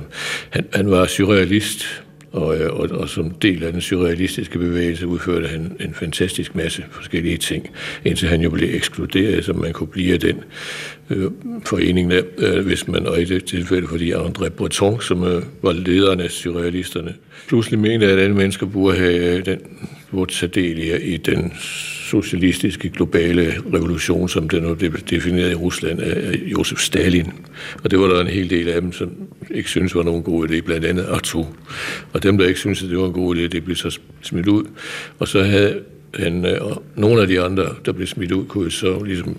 [0.50, 5.48] han, han var surrealist, og, øh, og, og som del af den surrealistiske bevægelse udførte
[5.48, 7.70] han en fantastisk masse forskellige ting,
[8.06, 10.44] indtil han jo blev ekskluderet, så man kunne blive af den
[11.10, 11.32] øh,
[11.66, 15.72] foreningen af, øh, hvis man, og i det tilfælde fordi André Breton, som øh, var
[15.72, 17.14] lederen af surrealisterne,
[17.48, 19.60] pludselig mente, at alle mennesker burde have øh, den,
[20.12, 21.54] burde tage del i, i den
[22.10, 27.32] socialistiske globale revolution, som den blev defineret i Rusland af Josef Stalin.
[27.84, 29.12] Og det var der en hel del af dem, som
[29.52, 31.44] ikke synes var nogen god idé, blandt andet Artu.
[32.14, 34.48] Og dem, der ikke synes, at det var en god idé, det blev så smidt
[34.48, 34.64] ud.
[35.20, 35.80] Og så havde
[36.14, 39.38] han, øh, og nogle af de andre, der blev smidt ud, kunne så ligesom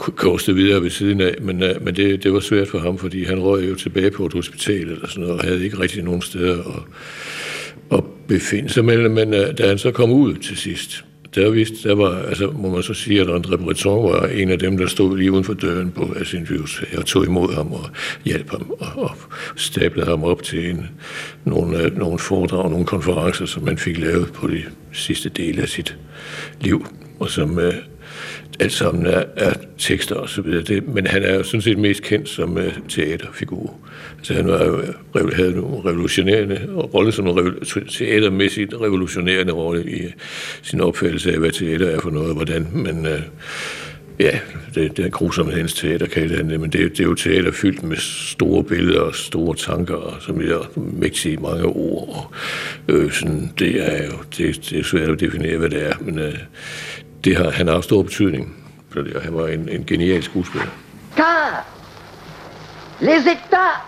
[0.00, 3.24] koste videre ved siden af, men, øh, men det, det var svært for ham, fordi
[3.24, 6.22] han røg jo tilbage på et hospital eller sådan noget, og havde ikke rigtig nogen
[6.22, 8.84] steder at, at befinde sig.
[8.84, 9.12] mellem.
[9.12, 12.70] men øh, da han så kom ud til sidst, der, vidste, der var, altså må
[12.70, 15.54] man så sige, at André Breton var en af dem, der stod lige uden for
[15.54, 16.84] døren på Assinvius.
[16.92, 17.90] Jeg tog imod ham og
[18.24, 19.10] hjalp ham og, og
[19.56, 20.88] stablede ham op til en,
[21.44, 25.68] nogle, øh, nogle foredrag, nogle konferencer, som man fik lavet på de sidste dele af
[25.68, 25.96] sit
[26.60, 26.86] liv,
[27.20, 27.64] og som uh,
[28.60, 30.62] alt sammen er, er tekster og så videre.
[30.62, 33.74] Det, men han er jo sådan set mest kendt som uh, teaterfigur.
[34.18, 34.82] Altså han var jo,
[35.16, 36.60] øh, havde nogle revolutionerende
[36.94, 37.54] rolle som en
[37.88, 40.10] teatermæssigt revolutionerende rolle i øh,
[40.62, 43.20] sin opfattelse af, hvad teater er for noget, og hvordan man uh,
[44.20, 44.38] Ja,
[44.74, 47.82] det, det er grusomhedens teater, kaldte han det, men det, det er jo teater fyldt
[47.82, 52.08] med store billeder og store tanker, og som er mægtige mange ord.
[52.88, 55.92] Og, øh, sådan, det er jo det, det er svært at definere, hvad det er,
[56.00, 56.34] men øh,
[57.24, 58.56] det har, han har haft stor betydning,
[59.22, 60.66] han var en, en genial skuespiller.
[61.16, 61.66] Car
[63.00, 63.84] les états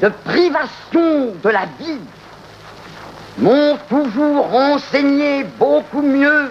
[0.00, 2.00] de privation de la vie
[3.38, 6.48] m'ont toujours enseigné beaucoup mieux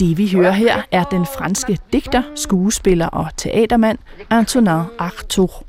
[0.00, 3.98] det vi hører her er den franske digter, skuespiller og teatermand
[4.30, 5.64] Antonin Artaud.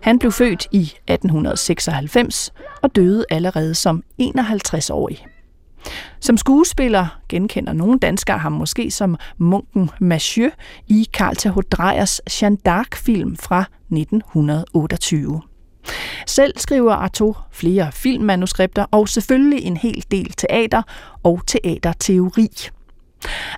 [0.00, 2.52] Han blev født i 1896
[2.82, 5.26] og døde allerede som 51-årig.
[6.20, 10.50] Som skuespiller genkender nogle danskere ham måske som munken Mathieu
[10.88, 11.58] i Carl Th.
[11.70, 15.42] Dreyers Jeanne d'Arc-film fra 1928.
[16.26, 20.82] Selv skriver Arto flere filmmanuskripter og selvfølgelig en hel del teater
[21.22, 22.48] og teaterteori.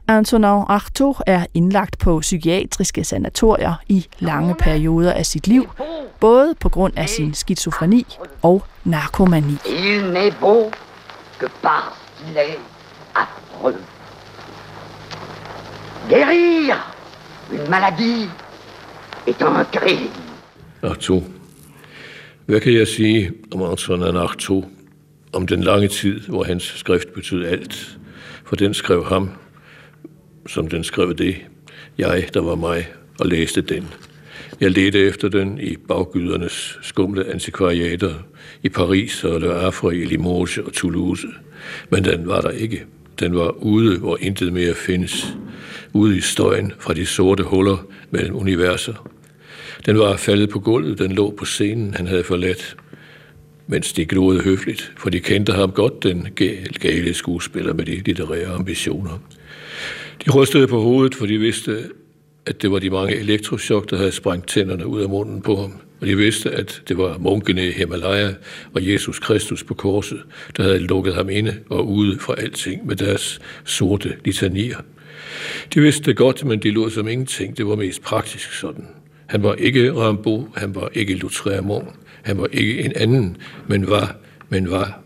[0.09, 5.71] Antonin Artaud er indlagt på psykiatriske sanatorier i lange perioder af sit liv,
[6.21, 8.07] både på grund af sin skizofreni
[8.43, 9.57] og narkomani.
[9.67, 10.71] Il n'est beau
[11.41, 12.59] que par qu'il
[13.15, 13.77] affreux.
[16.09, 16.77] Guérir
[17.53, 18.29] une maladie
[19.27, 20.11] est un crime.
[20.83, 21.23] Artaud.
[22.47, 24.63] Hvad kan jeg sige om Antonin Artaud?
[25.33, 27.99] Om den lange tid, hvor hans skrift betød alt.
[28.45, 29.31] For den skrev ham,
[30.47, 31.37] som den skrev det.
[31.99, 32.89] Jeg, der var mig,
[33.21, 33.89] og læste den.
[34.61, 38.15] Jeg ledte efter den i baggydernes skumle antikvariater
[38.63, 41.27] i Paris og Le Havre, i Limoges og Toulouse.
[41.91, 42.85] Men den var der ikke.
[43.21, 45.37] Den var ude, hvor intet mere findes.
[45.93, 49.09] Ude i støjen fra de sorte huller mellem universer.
[49.87, 52.77] Den var faldet på gulvet, den lå på scenen, han havde forladt.
[53.67, 56.29] Mens de gloede høfligt, for de kendte ham godt, den
[56.81, 59.19] gale skuespiller med de litterære ambitioner.
[60.25, 61.85] De rystede på hovedet, for de vidste,
[62.47, 65.73] at det var de mange elektroschok, der havde sprængt tænderne ud af munden på ham.
[66.05, 68.33] Og de vidste, at det var munkene i Himalaya
[68.75, 70.23] og Jesus Kristus på korset,
[70.57, 74.77] der havde lukket ham inde og ude fra alting med deres sorte litanier.
[75.75, 77.57] De vidste det godt, men de lod som ingenting.
[77.57, 78.87] Det var mest praktisk sådan.
[79.27, 81.89] Han var ikke Rambo, han var ikke Lutremont,
[82.23, 83.37] han var ikke en anden,
[83.67, 84.17] men var,
[84.49, 85.01] men var.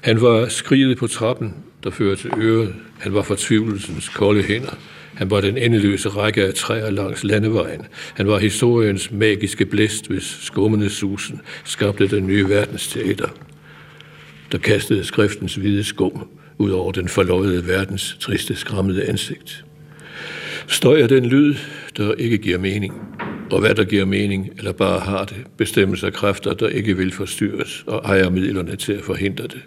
[0.00, 1.54] Han var skriget på trappen,
[1.84, 2.74] der fører til øret.
[2.98, 4.76] Han var fortvivlelsens kolde hænder.
[5.16, 7.86] Han var den endeløse række af træer langs landevejen.
[8.14, 13.28] Han var historiens magiske blæst, hvis skummende susen skabte den nye verdensteater,
[14.52, 19.64] der kastede skriftens hvide skum ud over den forløjede verdens triste, skræmmede ansigt.
[20.66, 21.54] Støj er den lyd,
[21.96, 22.94] der ikke giver mening.
[23.50, 27.12] Og hvad der giver mening, eller bare har det, bestemmes af kræfter, der ikke vil
[27.12, 29.60] forstyrres, og ejer midlerne til at forhindre det.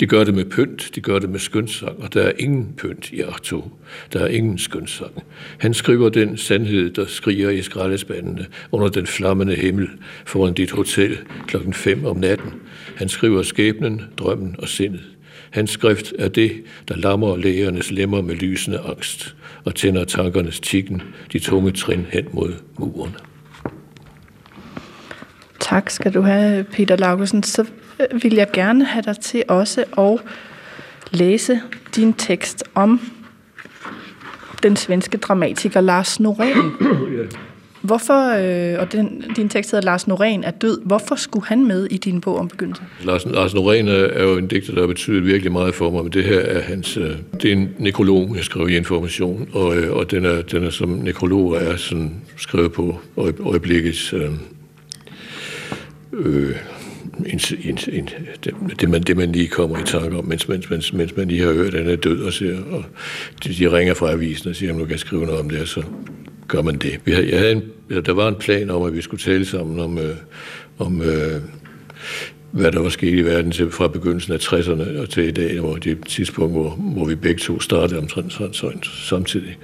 [0.00, 3.12] De gør det med pynt, de gør det med skønsang, og der er ingen pynt
[3.12, 3.70] i Arto.
[4.12, 5.12] Der er ingen skønsang.
[5.58, 9.88] Han skriver den sandhed, der skriger i skraldespandene under den flammende himmel
[10.24, 12.52] foran dit hotel klokken 5 om natten.
[12.96, 15.00] Han skriver skæbnen, drømmen og sindet.
[15.50, 16.52] Hans skrift er det,
[16.88, 22.24] der lammer lægernes lemmer med lysende angst og tænder tankernes tikken, de tunge trin hen
[22.32, 23.16] mod muren.
[25.60, 27.42] Tak skal du have, Peter Laugesen.
[27.42, 27.64] Så
[28.22, 30.20] vil jeg gerne have dig til også at
[31.10, 31.60] læse
[31.96, 33.00] din tekst om
[34.62, 36.58] den svenske dramatiker Lars Norén.
[37.82, 38.34] Hvorfor,
[38.72, 41.96] øh, og den, din tekst hedder Lars Norén er død, hvorfor skulle han med i
[41.96, 42.86] din bog om begyndelsen?
[43.04, 46.12] Lars, Lars Norén er jo en digter, der har betydet virkelig meget for mig, men
[46.12, 47.10] det her er hans, øh,
[47.42, 50.70] det er en nekrolog, jeg skrev i Information, og, øh, og den, er, den er
[50.70, 53.00] som nekrolog er sådan skrevet på
[53.46, 54.30] øjeblikkets øh,
[56.12, 56.56] øh,
[57.26, 58.08] en, en, en,
[58.80, 61.42] det, man, det, man lige kommer i tanke om, mens, mens, mens, mens man lige
[61.42, 62.84] har hørt, at han er død, og, siger, og
[63.44, 65.60] de, de ringer fra avisen og siger, at nu kan jeg skrive noget om det,
[65.60, 65.82] og så
[66.48, 67.00] gør man det.
[67.04, 67.62] Vi havde, jeg havde en,
[68.06, 70.16] der var en plan om, at vi skulle tale sammen om, øh,
[70.78, 71.40] om øh,
[72.50, 75.60] hvad der var sket i verden til, fra begyndelsen af 60'erne og til i dag,
[75.60, 79.58] hvor det tidspunkt, hvor, hvor vi begge to startede omtrent sådan, sådan, samtidig.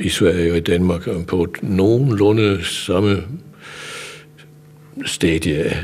[0.00, 3.22] I Sverige og i Danmark på nogenlunde samme
[5.06, 5.76] stadie af,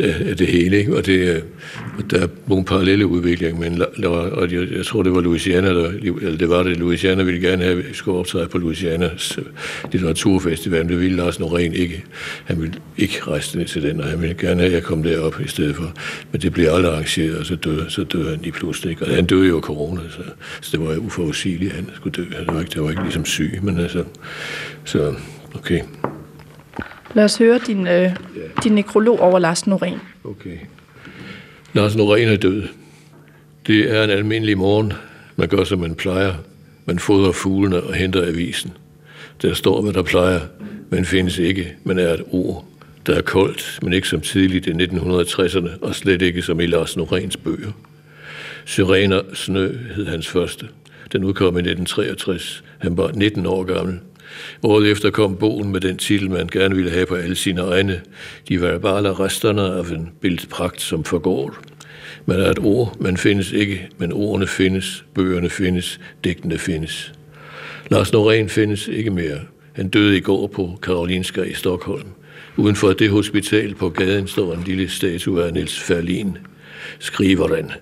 [0.00, 0.78] af, af det hele.
[0.78, 0.96] Ikke?
[0.96, 1.44] Og det,
[1.98, 3.82] og der er nogle parallelle udviklinger, men
[4.32, 7.62] og jeg, jeg tror, det var Louisiana, der, eller det var det, Louisiana ville gerne
[7.62, 9.44] have, at vi skulle optræde på Louisianas øh,
[9.92, 12.04] litteraturfestival, det ville Lars Norén ikke.
[12.44, 15.02] Han ville ikke rejse ned til den, og han ville gerne have, at jeg kom
[15.02, 15.92] derop i stedet for.
[16.32, 18.90] Men det blev aldrig arrangeret, og så døde, så døde han lige pludselig.
[18.90, 19.04] Ikke?
[19.04, 20.22] Og han døde jo af corona, så,
[20.60, 22.22] så det var uforudsigeligt, at han skulle dø.
[22.22, 24.04] Det var ikke, det var ikke ligesom syg, men altså,
[24.84, 25.14] så
[25.54, 25.80] okay.
[27.14, 28.10] Lad os høre din, øh,
[28.64, 29.98] din nekrolog over Lars Norén.
[30.24, 30.58] Okay.
[31.72, 32.62] Lars Norén er død.
[33.66, 34.92] Det er en almindelig morgen.
[35.36, 36.34] Man gør, som man plejer.
[36.84, 38.72] Man fodrer fuglene og henter avisen.
[39.42, 40.40] Der står, hvad der plejer,
[40.90, 42.64] men findes ikke, men er et ord.
[43.06, 46.96] Der er koldt, men ikke som tidligt i 1960'erne, og slet ikke som i Lars
[46.96, 47.72] Noréns bøger.
[48.64, 50.68] Syrener Snø hed hans første.
[51.12, 52.64] Den udkom i 1963.
[52.78, 53.98] Han var 19 år gammel.
[54.62, 58.00] Året efter kom bogen med den titel, man gerne ville have på alle sine egne.
[58.48, 61.56] De verbale resterne af en bildpragt, som forgår.
[62.26, 67.12] Man er et ord, man findes ikke, men ordene findes, bøgerne findes, digtene findes.
[67.90, 69.38] Lars Norén findes ikke mere.
[69.72, 72.08] Han døde i går på Karolinska i Stockholm.
[72.56, 76.38] Uden for det hospital på gaden står en lille statue af Niels Ferlin.
[76.98, 77.72] Skriver den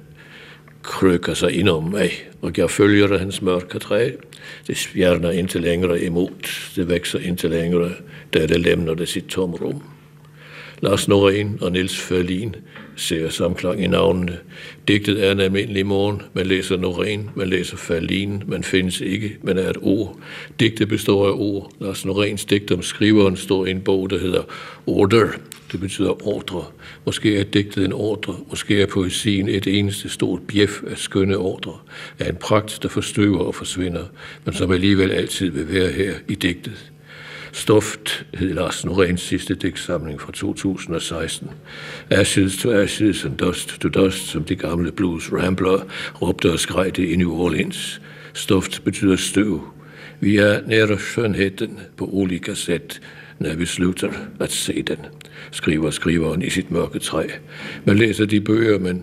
[0.85, 2.11] krykker sig ind om mig,
[2.43, 4.11] og jeg følger hans mørke træ.
[4.66, 6.28] Det spjerner ikke længere imod,
[6.76, 7.91] det vækser ikke længere,
[8.35, 9.82] da det lemner det sit tomrum.
[10.80, 12.57] Lars Norén og Nils Ferlin
[12.97, 14.38] ser samklang i navnene.
[14.88, 16.22] Digtet er en almindelig morgen.
[16.32, 20.18] Man læser Noreen, man læser Fallin, man findes ikke, man er et ord.
[20.61, 21.72] Digtet består af ord.
[21.80, 24.42] Lars Noreens digt om skriveren står i en bog, der hedder
[24.86, 25.28] Order.
[25.72, 26.64] Det betyder ordre.
[27.05, 28.36] Måske er digtet en ordre.
[28.51, 31.78] Måske er poesien et eneste stort bjef af skønne ordre.
[32.18, 34.05] Af en pragt, der forstøver og forsvinder,
[34.45, 36.92] men som alligevel altid vil være her i digtet.
[37.55, 41.50] Stoft hed Lars Norens sidste digtsamling fra 2016.
[42.11, 45.86] Ashes to ashes and dust to dust, som de gamle blues rambler
[46.22, 48.00] råbte og skreg det i New Orleans.
[48.32, 49.61] Stoft betyder støv.
[50.20, 53.00] Vi er nære skønheden på olika sæt,
[53.38, 54.98] når vi slutter at se den,
[55.50, 57.26] skriver skriveren i sit mørke træ.
[57.84, 59.02] Man læser de bøger, man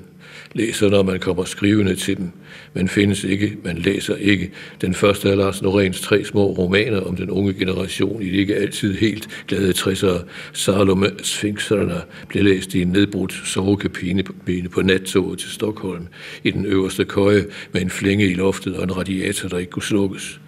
[0.54, 2.32] læser, når man kommer skrivende til dem,
[2.74, 4.52] men findes ikke, man læser ikke.
[4.82, 8.56] Den første af Lars Noréns tre små romaner om den unge generation i de ikke
[8.56, 10.20] altid helt glade 60'ere,
[10.54, 14.24] Salome Sphinxerne, blev læst i en nedbrudt sovekabine
[14.72, 16.08] på nattoget til Stockholm
[16.44, 19.84] i den øverste køje med en flænge i loftet og en radiator, der ikke kunne
[19.84, 20.40] slukkes.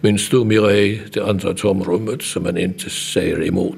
[0.00, 3.76] Men stod Mireille, det andre tomrummet, som man endte sager imod.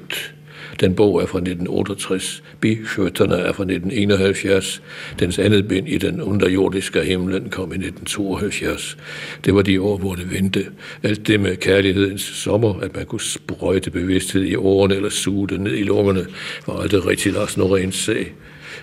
[0.81, 4.83] Den bog er fra 1968, Biskytterne er fra 1971,
[5.18, 8.97] dens andet bind i den underjordiske himlen kom i 1972.
[9.45, 10.66] Det var de år, hvor det vendte.
[11.03, 15.61] Alt det med kærlighedens sommer, at man kunne sprøjte bevidsthed i årene eller suge det
[15.61, 16.26] ned i lungerne,
[16.66, 18.35] var aldrig rigtig Lars Noréns sag.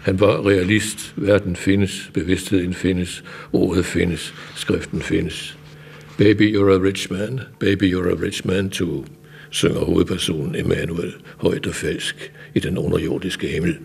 [0.02, 1.14] Han var realist.
[1.16, 3.24] Verden findes, bevidstheden findes,
[3.54, 5.58] ordet findes, skriften findes.
[6.18, 7.40] Baby, you're a rich man.
[7.60, 9.06] Baby, you're a rich man too
[9.56, 13.78] synger hovedpersonen Emanuel højt og falsk i den underjordiske himmel.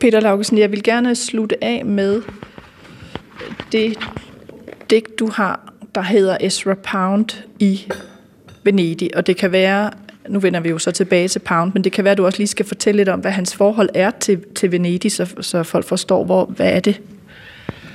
[0.00, 2.22] Peter Laugesen, jeg vil gerne slutte af med
[3.72, 3.98] det
[4.90, 7.26] digt, du har, der hedder Ezra Pound
[7.58, 7.80] i
[8.64, 9.90] Venedig, og det kan være,
[10.28, 12.38] nu vender vi jo så tilbage til Pound, men det kan være, at du også
[12.38, 15.84] lige skal fortælle lidt om, hvad hans forhold er til, til Venedig, så, så folk
[15.84, 17.00] forstår, hvor, hvad er det?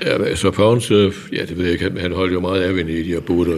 [0.01, 3.18] Ja, så Pound, så, ja, det ved jeg ikke, han holdt jo meget af Venedig
[3.18, 3.57] og boede der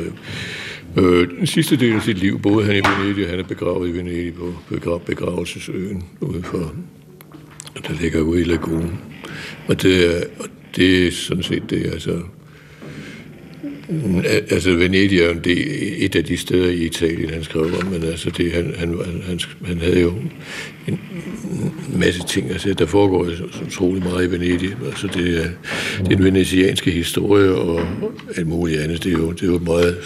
[0.99, 3.89] Øh, den sidste del af sit liv boede han i Venedig, og han er begravet
[3.89, 6.73] i Venedig på begrav, begravelsesøen udenfor,
[7.87, 8.99] der ligger ude i lagunen.
[9.67, 12.19] Og det er, og det er sådan set det, altså...
[13.89, 17.85] Mm, altså, Venedig er jo det, et af de steder i Italien, han skrev om,
[17.85, 18.95] men altså, det, han, han,
[19.25, 20.13] han, han havde jo
[20.87, 20.99] en
[21.95, 24.75] masse ting, altså, der foregår så utrolig meget i Venedig.
[24.85, 25.49] Altså, det er,
[26.05, 27.87] det er venetianske historie og
[28.35, 29.03] alt muligt andet.
[29.03, 29.97] Det er jo, det er jo meget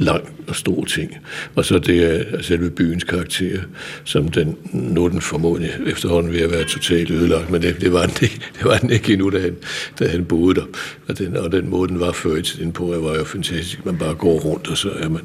[0.00, 1.16] lang og stor ting.
[1.54, 3.60] Og så det er selve byens karakter,
[4.04, 8.06] som den, nu den formodentlig efterhånden ved at være totalt ødelagt, men det, det, var,
[8.06, 9.56] den ikke, det var den ikke endnu, da han,
[9.98, 10.66] da han boede der.
[11.08, 13.86] Og den, og den måde, den var før i tiden på, var jo fantastisk.
[13.86, 15.22] Man bare går rundt, og så er man,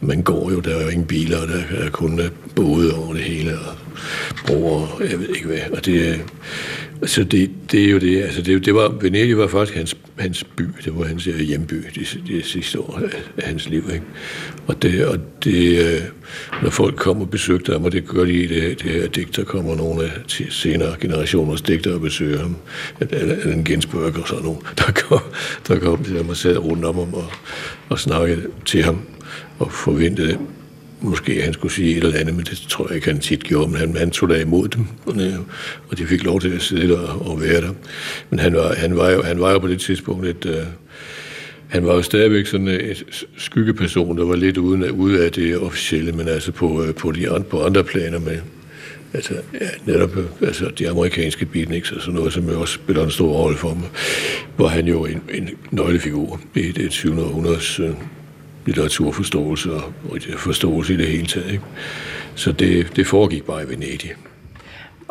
[0.00, 3.12] man går jo, der er jo ingen biler, og der er kun øh, både over
[3.12, 3.74] det hele, og
[4.46, 5.58] broer, jeg ved ikke hvad.
[5.72, 6.18] Og det, øh,
[7.04, 10.44] så det, det er jo det, altså det, det var, Venedig var faktisk hans, hans
[10.44, 13.00] by, det var hans hjemby de, de sidste år
[13.36, 13.84] af hans liv.
[13.92, 14.04] Ikke?
[14.66, 16.00] Og det, og det, øh,
[16.62, 19.44] når folk kommer og besøgte ham, og det gør de i det, det her digter,
[19.44, 20.10] kommer nogle af
[20.50, 22.56] senere generationers digter og besøger ham,
[23.52, 25.20] en Ginsberg og sådan nogle, der kom,
[25.68, 27.26] der kom til ham og sad rundt om ham og,
[27.88, 29.00] og snakkede til ham
[29.58, 30.38] og forventede
[31.00, 33.70] måske han skulle sige et eller andet, men det tror jeg ikke, han tit gjorde,
[33.70, 34.86] men han, han tog da imod dem,
[35.88, 37.70] og de fik lov til at sidde der og være der.
[38.30, 40.62] Men han var, han var, jo, han var jo på det tidspunkt et, uh, øh,
[41.68, 45.58] han var jo stadigvæk sådan øh, et skyggeperson, der var lidt uden, ude af det
[45.58, 48.38] officielle, men altså på, øh, på, de, på andre planer med,
[49.14, 50.10] altså, ja, netop
[50.42, 53.74] altså, de amerikanske beatniks og sådan noget, som jo også spiller en stor rolle for
[53.74, 53.88] mig,
[54.56, 57.80] hvor han jo en, en nøglefigur i det 700 århundredes
[58.66, 59.92] litteraturforståelse og
[60.36, 61.50] forståelse i det hele taget.
[61.52, 61.64] Ikke?
[62.34, 64.14] Så det, det foregik bare i Venedig.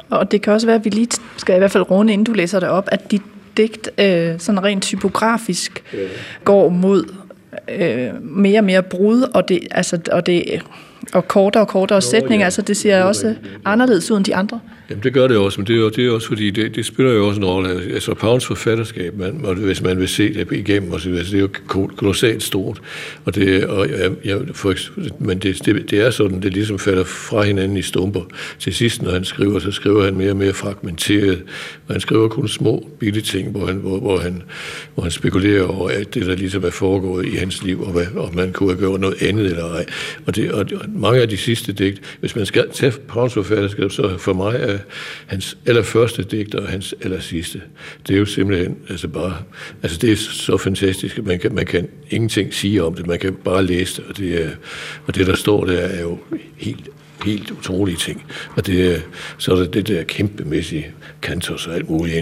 [0.09, 2.33] Og det kan også være, at vi lige skal i hvert fald runde, inden du
[2.33, 3.21] læser det op, at dit
[3.57, 5.99] digt øh, sådan rent typografisk ja.
[6.43, 7.13] går mod
[7.69, 10.61] øh, mere og mere brud, og det, altså, og det
[11.13, 12.45] og kortere og kortere sætninger, ja.
[12.45, 13.35] altså det ser også
[13.65, 14.59] anderledes ud end de andre.
[14.89, 16.85] Jamen det gør det også, men det er, jo, det er også fordi, det, det
[16.85, 17.69] spiller jo også en rolle.
[17.69, 21.37] Altså Pounds forfatterskab, man, og hvis man vil se det igennem, og så, altså, det
[21.37, 22.81] er jo kolossalt stort.
[23.25, 23.87] Og det, og,
[24.25, 24.73] ja, for,
[25.19, 28.21] men det, det, det, er sådan, det ligesom falder fra hinanden i stumper.
[28.59, 31.43] Til sidst, når han skriver, så skriver han mere og mere fragmenteret,
[31.87, 34.43] og han skriver kun små, bitte ting, hvor han, hvor, hvor han,
[34.93, 38.05] hvor han spekulerer over alt det, der ligesom er foregået i hans liv, og hvad,
[38.15, 39.85] og man kunne have gjort noget andet eller ej.
[40.25, 40.65] Og, det, og
[40.95, 44.77] mange af de sidste digt, hvis man skal tage Pauls forfatterskab, så for mig er
[45.25, 47.61] hans allerførste digt og hans aller sidste.
[48.07, 49.37] Det er jo simpelthen altså bare,
[49.83, 53.19] altså det er så fantastisk, at man kan, man kan ingenting sige om det, man
[53.19, 54.49] kan bare læse det, og det, er,
[55.07, 56.17] og det der står der er jo
[56.57, 56.89] helt
[57.23, 58.25] helt utrolige ting.
[58.55, 58.99] Og det, øh,
[59.37, 60.87] så er der det der kæmpemæssige
[61.21, 62.17] kantos og alt muligt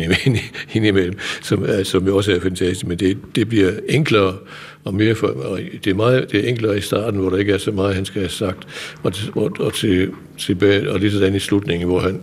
[0.74, 4.36] indimellem, som, øh, som jo også er fantastisk, men det, det bliver enklere
[4.84, 7.54] og mere for, og det er meget det er enklere i starten, hvor der ikke
[7.54, 8.68] er så meget, han skal have sagt,
[9.04, 12.22] og, og, og til, tilbage, og lige sådan i slutningen, hvor han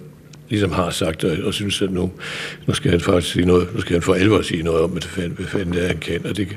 [0.48, 2.10] ligesom har sagt, og, og synes, at nu,
[2.66, 5.02] nu skal han faktisk sige noget, nu skal han for alvor sige noget om, hvad
[5.02, 6.26] fanden, hvad fanden det er, han kan.
[6.26, 6.48] Og det,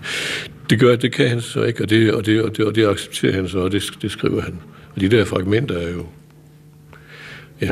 [0.70, 2.88] det gør, det kan han så ikke, og det, og det, og det, og det
[2.88, 4.60] accepterer han så, og det, det skriver han.
[4.96, 6.06] Og de der fragmenter er jo,
[7.62, 7.70] ja,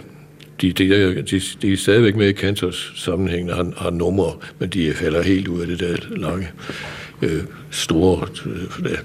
[0.61, 0.89] de, de,
[1.21, 5.21] de, de er stadigvæk med i Kantors sammenhæng, når han har numre, men de falder
[5.21, 6.47] helt ud af det der lange,
[7.21, 8.97] øh, store, øh,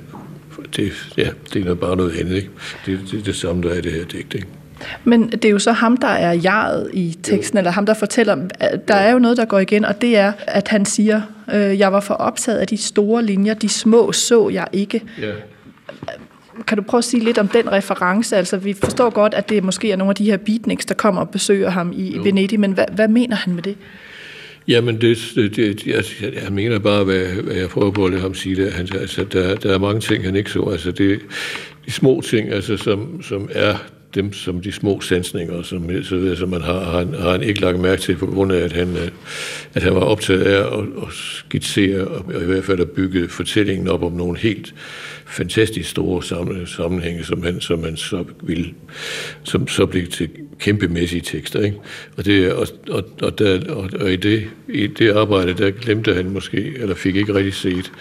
[0.76, 2.50] det, ja, det er bare noget andet, ikke?
[2.86, 4.46] Det, det er det samme, der er i det her digt, ikke?
[5.04, 7.60] Men det er jo så ham, der er jaret i teksten, jo.
[7.60, 8.36] eller ham, der fortæller.
[8.88, 11.20] Der er jo noget, der går igen, og det er, at han siger,
[11.54, 15.02] øh, jeg var for optaget af de store linjer, de små så jeg ikke.
[15.20, 15.32] Ja.
[16.66, 18.36] Kan du prøve at sige lidt om den reference?
[18.36, 21.20] Altså, vi forstår godt, at det måske er nogle af de her beatniks, der kommer
[21.20, 22.22] og besøger ham i jo.
[22.22, 23.76] Venedig, men hvad, hvad mener han med det?
[24.68, 26.04] Jamen, det, det, det, jeg,
[26.42, 28.72] jeg mener bare, hvad, hvad jeg prøver på at lade ham sige det.
[28.72, 30.62] Han, altså, der, der er mange ting, han ikke så.
[30.62, 31.20] Altså, det,
[31.86, 33.76] de små ting, altså, som, som er
[34.16, 37.60] dem som de små sansninger, som, så, som man har, har, han, har han ikke
[37.60, 39.08] lagt mærke til, på grund af, at han, øh,
[39.74, 43.88] at han var optaget af at, at skitsere, og i hvert fald at bygge fortællingen
[43.88, 44.74] op om nogle helt
[45.26, 46.22] fantastisk store
[46.66, 48.74] sammenhænge, som han, som man så vil,
[49.42, 50.28] som så blev til
[50.58, 51.60] kæmpemæssige tekster.
[51.60, 51.76] Ikke?
[52.16, 56.14] Og, det, og, og, og, der, og, og i, det, i det arbejde, der glemte
[56.14, 57.92] han måske, eller fik ikke rigtig set,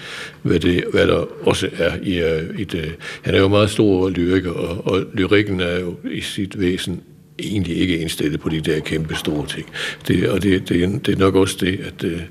[0.42, 2.96] hvad, det, hvad der også er i, øh, i det.
[3.22, 7.02] Han er jo meget stor lyriker, og, og lyrikken er jo i sit væsen
[7.40, 9.66] egentlig ikke indstillet på de der kæmpe store ting.
[10.08, 12.22] Det, og det, det, det er nok også det, at, øh,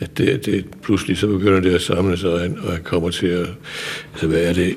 [0.00, 3.10] at det, det, pludselig så begynder det at samle sig, og han, og han kommer
[3.10, 3.46] til at...
[4.12, 4.74] Altså, hvad er det?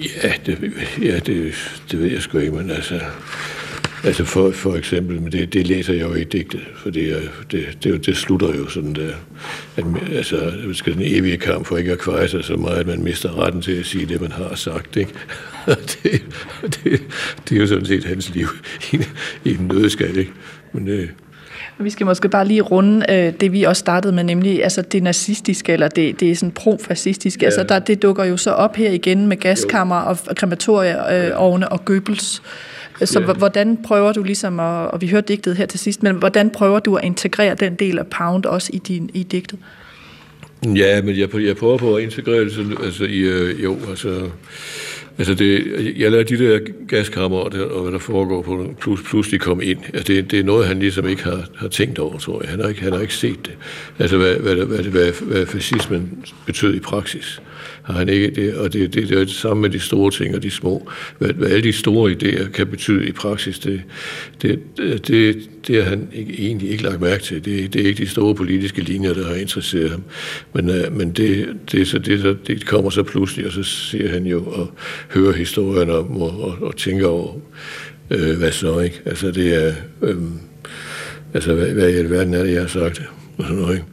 [0.00, 0.72] Ja, det,
[1.02, 1.54] ja det,
[1.90, 3.00] det ved jeg sgu ikke, men altså...
[4.04, 7.78] Altså for, for eksempel, men det, det læser jeg jo i digtet, for det, det,
[7.84, 9.12] det, det slutter jo sådan der,
[9.76, 12.86] at altså, det skal den evige kamp for ikke at kveje sig så meget, at
[12.86, 15.12] man mister retten til at sige det, man har sagt, ikke?
[16.02, 16.22] det,
[16.62, 17.02] det,
[17.48, 18.46] det er jo sådan set hans liv
[18.92, 18.96] i,
[19.44, 20.32] i en nødskal, ikke?
[20.72, 21.08] Men, øh,
[21.78, 25.02] vi skal måske bare lige runde øh, det, vi også startede med, nemlig altså det
[25.02, 27.40] nazistiske, eller det, det er sådan profascistiske.
[27.42, 27.46] Ja.
[27.46, 31.84] Altså der, det dukker jo så op her igen med gaskammer og krematorieovne øh, og
[31.84, 32.42] Goebbels.
[33.04, 33.32] Så ja.
[33.32, 36.78] hvordan prøver du ligesom, at, og vi hørte digtet her til sidst, men hvordan prøver
[36.78, 39.58] du at integrere den del af Pound også i, din, i digtet?
[40.64, 44.28] Ja, men jeg, jeg prøver på at integrere det altså, i, øh, jo, altså,
[45.18, 45.64] Altså det,
[45.96, 49.78] jeg lader de der gaskammer og, og hvad der foregår på plus, pludselig komme ind.
[49.94, 52.50] Altså det, det er noget, han ligesom ikke har, har tænkt over, tror jeg.
[52.50, 53.56] Han har ikke, han har ikke set det.
[53.98, 57.42] Altså hvad, hvad, hvad, hvad, hvad fascismen betød i praksis
[57.84, 60.36] har han ikke det, og det, det, det er det samme med de store ting
[60.36, 60.90] og de små.
[61.18, 63.82] Hvad, hvad alle de store idéer kan betyde i praksis, det,
[64.42, 64.58] det,
[65.08, 67.44] det, det har han ikke, egentlig ikke lagt mærke til.
[67.44, 70.02] Det, det er ikke de store politiske linjer, der har interesseret ham.
[70.52, 74.26] Men, uh, men det, det, så det, det kommer så pludselig, og så ser han
[74.26, 74.70] jo og
[75.10, 77.32] hører historien om og, og, og tænker over,
[78.10, 79.00] øh, hvad så, ikke?
[79.04, 79.72] Altså det er,
[80.02, 80.16] øh,
[81.34, 83.02] altså hvad, hvad i alverden er det, jeg har sagt?
[83.36, 83.86] Og sådan noget, ikke?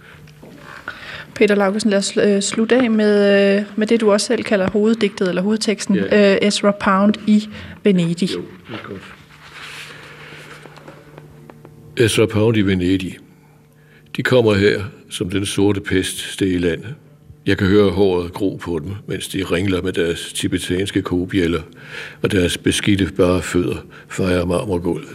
[1.36, 4.70] Peter Laugesen, lad os øh, slutte af med, øh, med det, du også selv kalder
[4.70, 6.38] hoveddigtet eller hovedteksten, yeah.
[6.42, 7.50] uh, Ezra Pound i
[7.84, 8.34] Venedig.
[8.34, 9.02] Jo, det er godt.
[11.98, 13.18] Ezra Pound i Venedig.
[14.18, 16.96] De kommer her som den sorte pest sted i landet.
[17.46, 21.62] Jeg kan høre håret gro på dem, mens de ringler med deres tibetanske kobjæller,
[22.22, 25.10] og deres beskidte bare fødder fejrer marmorgulvet.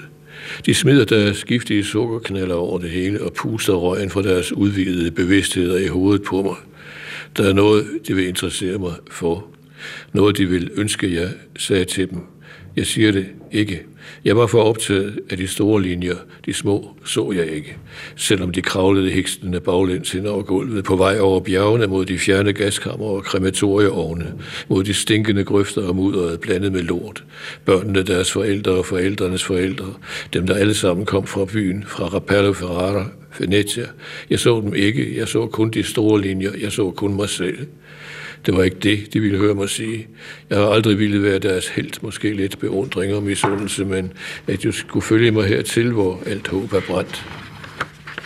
[0.66, 5.78] De smider deres giftige sukkerknaller over det hele og puster røgen fra deres udvidede bevidstheder
[5.78, 6.57] i hovedet på mig.
[7.36, 9.47] Der er noget, de vil interessere mig for.
[10.12, 12.18] Noget, de vil ønske, jeg sagde til dem.
[12.77, 13.83] Jeg siger det ikke.
[14.24, 16.16] Jeg var for optaget af de store linjer.
[16.47, 17.77] De små så jeg ikke.
[18.16, 22.53] Selvom de kravlede hækstende baglæns ind over gulvet på vej over bjergene mod de fjerne
[22.53, 24.35] gaskammer og krematorieovne,
[24.68, 27.24] mod de stinkende grøfter og mudderet blandet med lort.
[27.64, 29.95] Børnene, deres forældre og forældrenes forældre,
[30.33, 33.07] dem der alle sammen kom fra byen, fra Rapallo Ferrara,
[33.39, 33.87] Venezia.
[34.31, 35.18] Jeg så dem ikke.
[35.18, 36.51] Jeg så kun de store linjer.
[36.61, 37.59] Jeg så kun mig selv.
[38.47, 40.07] Det var ikke det, de ville høre mig sige.
[40.51, 44.12] Jeg har aldrig ville være deres held, måske lidt beundring og misundelse, men
[44.47, 47.24] at du skulle følge mig hertil, hvor alt håb er brændt.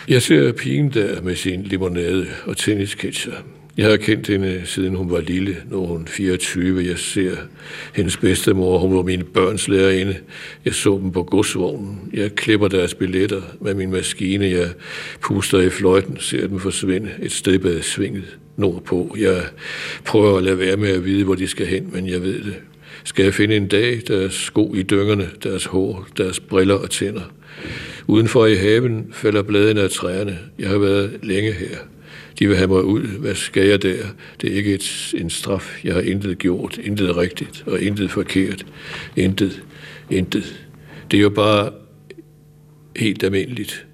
[0.08, 3.32] Jeg ser pigen der med sin limonade og tennisketcher.
[3.80, 6.84] Jeg har kendt hende, øh, siden hun var lille, når hun 24.
[6.86, 7.36] Jeg ser
[7.94, 10.16] hendes bedstemor, hun var mine børns lærerinde.
[10.64, 12.00] Jeg så dem på godsvognen.
[12.12, 14.46] Jeg klipper deres billetter med min maskine.
[14.46, 14.68] Jeg
[15.20, 19.16] puster i fløjten, ser dem forsvinde et sted bag svinget nordpå.
[19.18, 19.42] Jeg
[20.04, 22.54] prøver at lade være med at vide, hvor de skal hen, men jeg ved det.
[23.04, 27.32] Skal jeg finde en dag, deres sko i dyngerne, deres hår, deres briller og tænder?
[28.06, 30.38] Udenfor i haven falder bladene af træerne.
[30.58, 31.76] Jeg har været længe her.
[32.40, 33.02] De vil have mig ud.
[33.02, 34.06] Hvad skal jeg der?
[34.40, 35.80] Det er ikke et, en straf.
[35.84, 38.66] Jeg har intet gjort, intet rigtigt og intet forkert.
[39.16, 39.62] Intet,
[40.10, 40.66] intet.
[41.10, 41.72] Det er jo bare
[42.96, 43.86] helt almindeligt.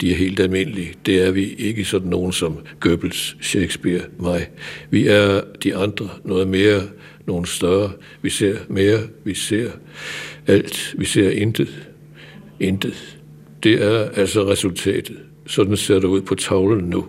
[0.00, 0.94] De er helt almindelige.
[1.06, 4.48] Det er vi ikke sådan nogen som Goebbels, Shakespeare, mig.
[4.90, 6.82] Vi er de andre noget mere,
[7.26, 7.92] nogle større.
[8.22, 9.70] Vi ser mere, vi ser
[10.46, 10.94] alt.
[10.98, 11.88] Vi ser intet,
[12.60, 13.18] intet.
[13.62, 15.16] Det er altså resultatet.
[15.46, 17.06] Sådan ser det ud på tavlen nu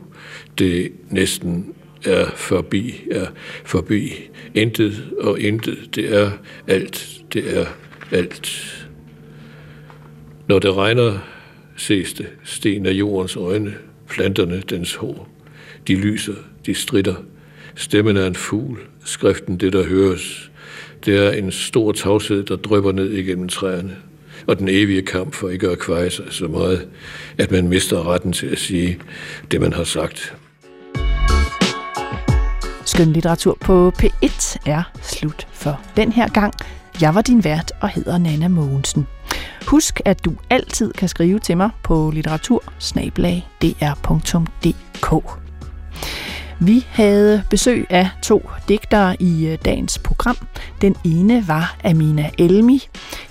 [0.60, 1.74] det næsten
[2.06, 3.26] er forbi, er
[3.66, 4.14] forbi.
[4.56, 6.32] Intet og intet, det er
[6.68, 7.66] alt, det er
[8.12, 8.74] alt.
[10.48, 11.20] Når det regner,
[11.76, 13.74] ses det, sten af jordens øjne,
[14.10, 15.30] planterne dens hår.
[15.88, 16.34] De lyser,
[16.66, 17.16] de stritter.
[17.76, 20.52] Stemmen er en fugl, skriften det, der høres.
[21.06, 23.98] Det er en stor tavshed, der drøber ned igennem træerne.
[24.48, 26.88] Og den evige kamp for ikke at kveje sig så meget,
[27.38, 29.00] at man mister retten til at sige
[29.52, 30.36] det, man har sagt.
[32.86, 36.54] Skøn litteratur på P1 er slut for den her gang.
[37.02, 39.08] Jeg var din vært og hedder Nana Mogensen.
[39.68, 42.64] Husk, at du altid kan skrive til mig på litteratur
[46.60, 50.38] vi havde besøg af to digtere i øh, dagens program.
[50.82, 52.88] Den ene var Amina Elmi.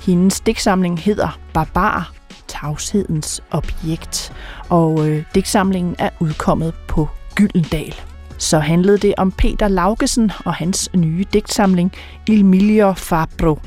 [0.07, 2.13] Hendes digtsamling hedder Barbar,
[2.49, 4.33] tavshedens objekt.
[4.69, 7.95] Og øh, digtsamlingen er udkommet på Gyldendal
[8.39, 11.93] så handlede det om Peter Laugesen og hans nye digtsamling
[12.29, 13.59] Il Miglior Fabro.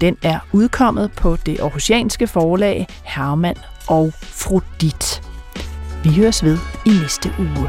[0.00, 5.22] Den er udkommet på det aarhusianske forlag Hermann og Frodit.
[6.04, 7.68] Vi høres ved i næste uge.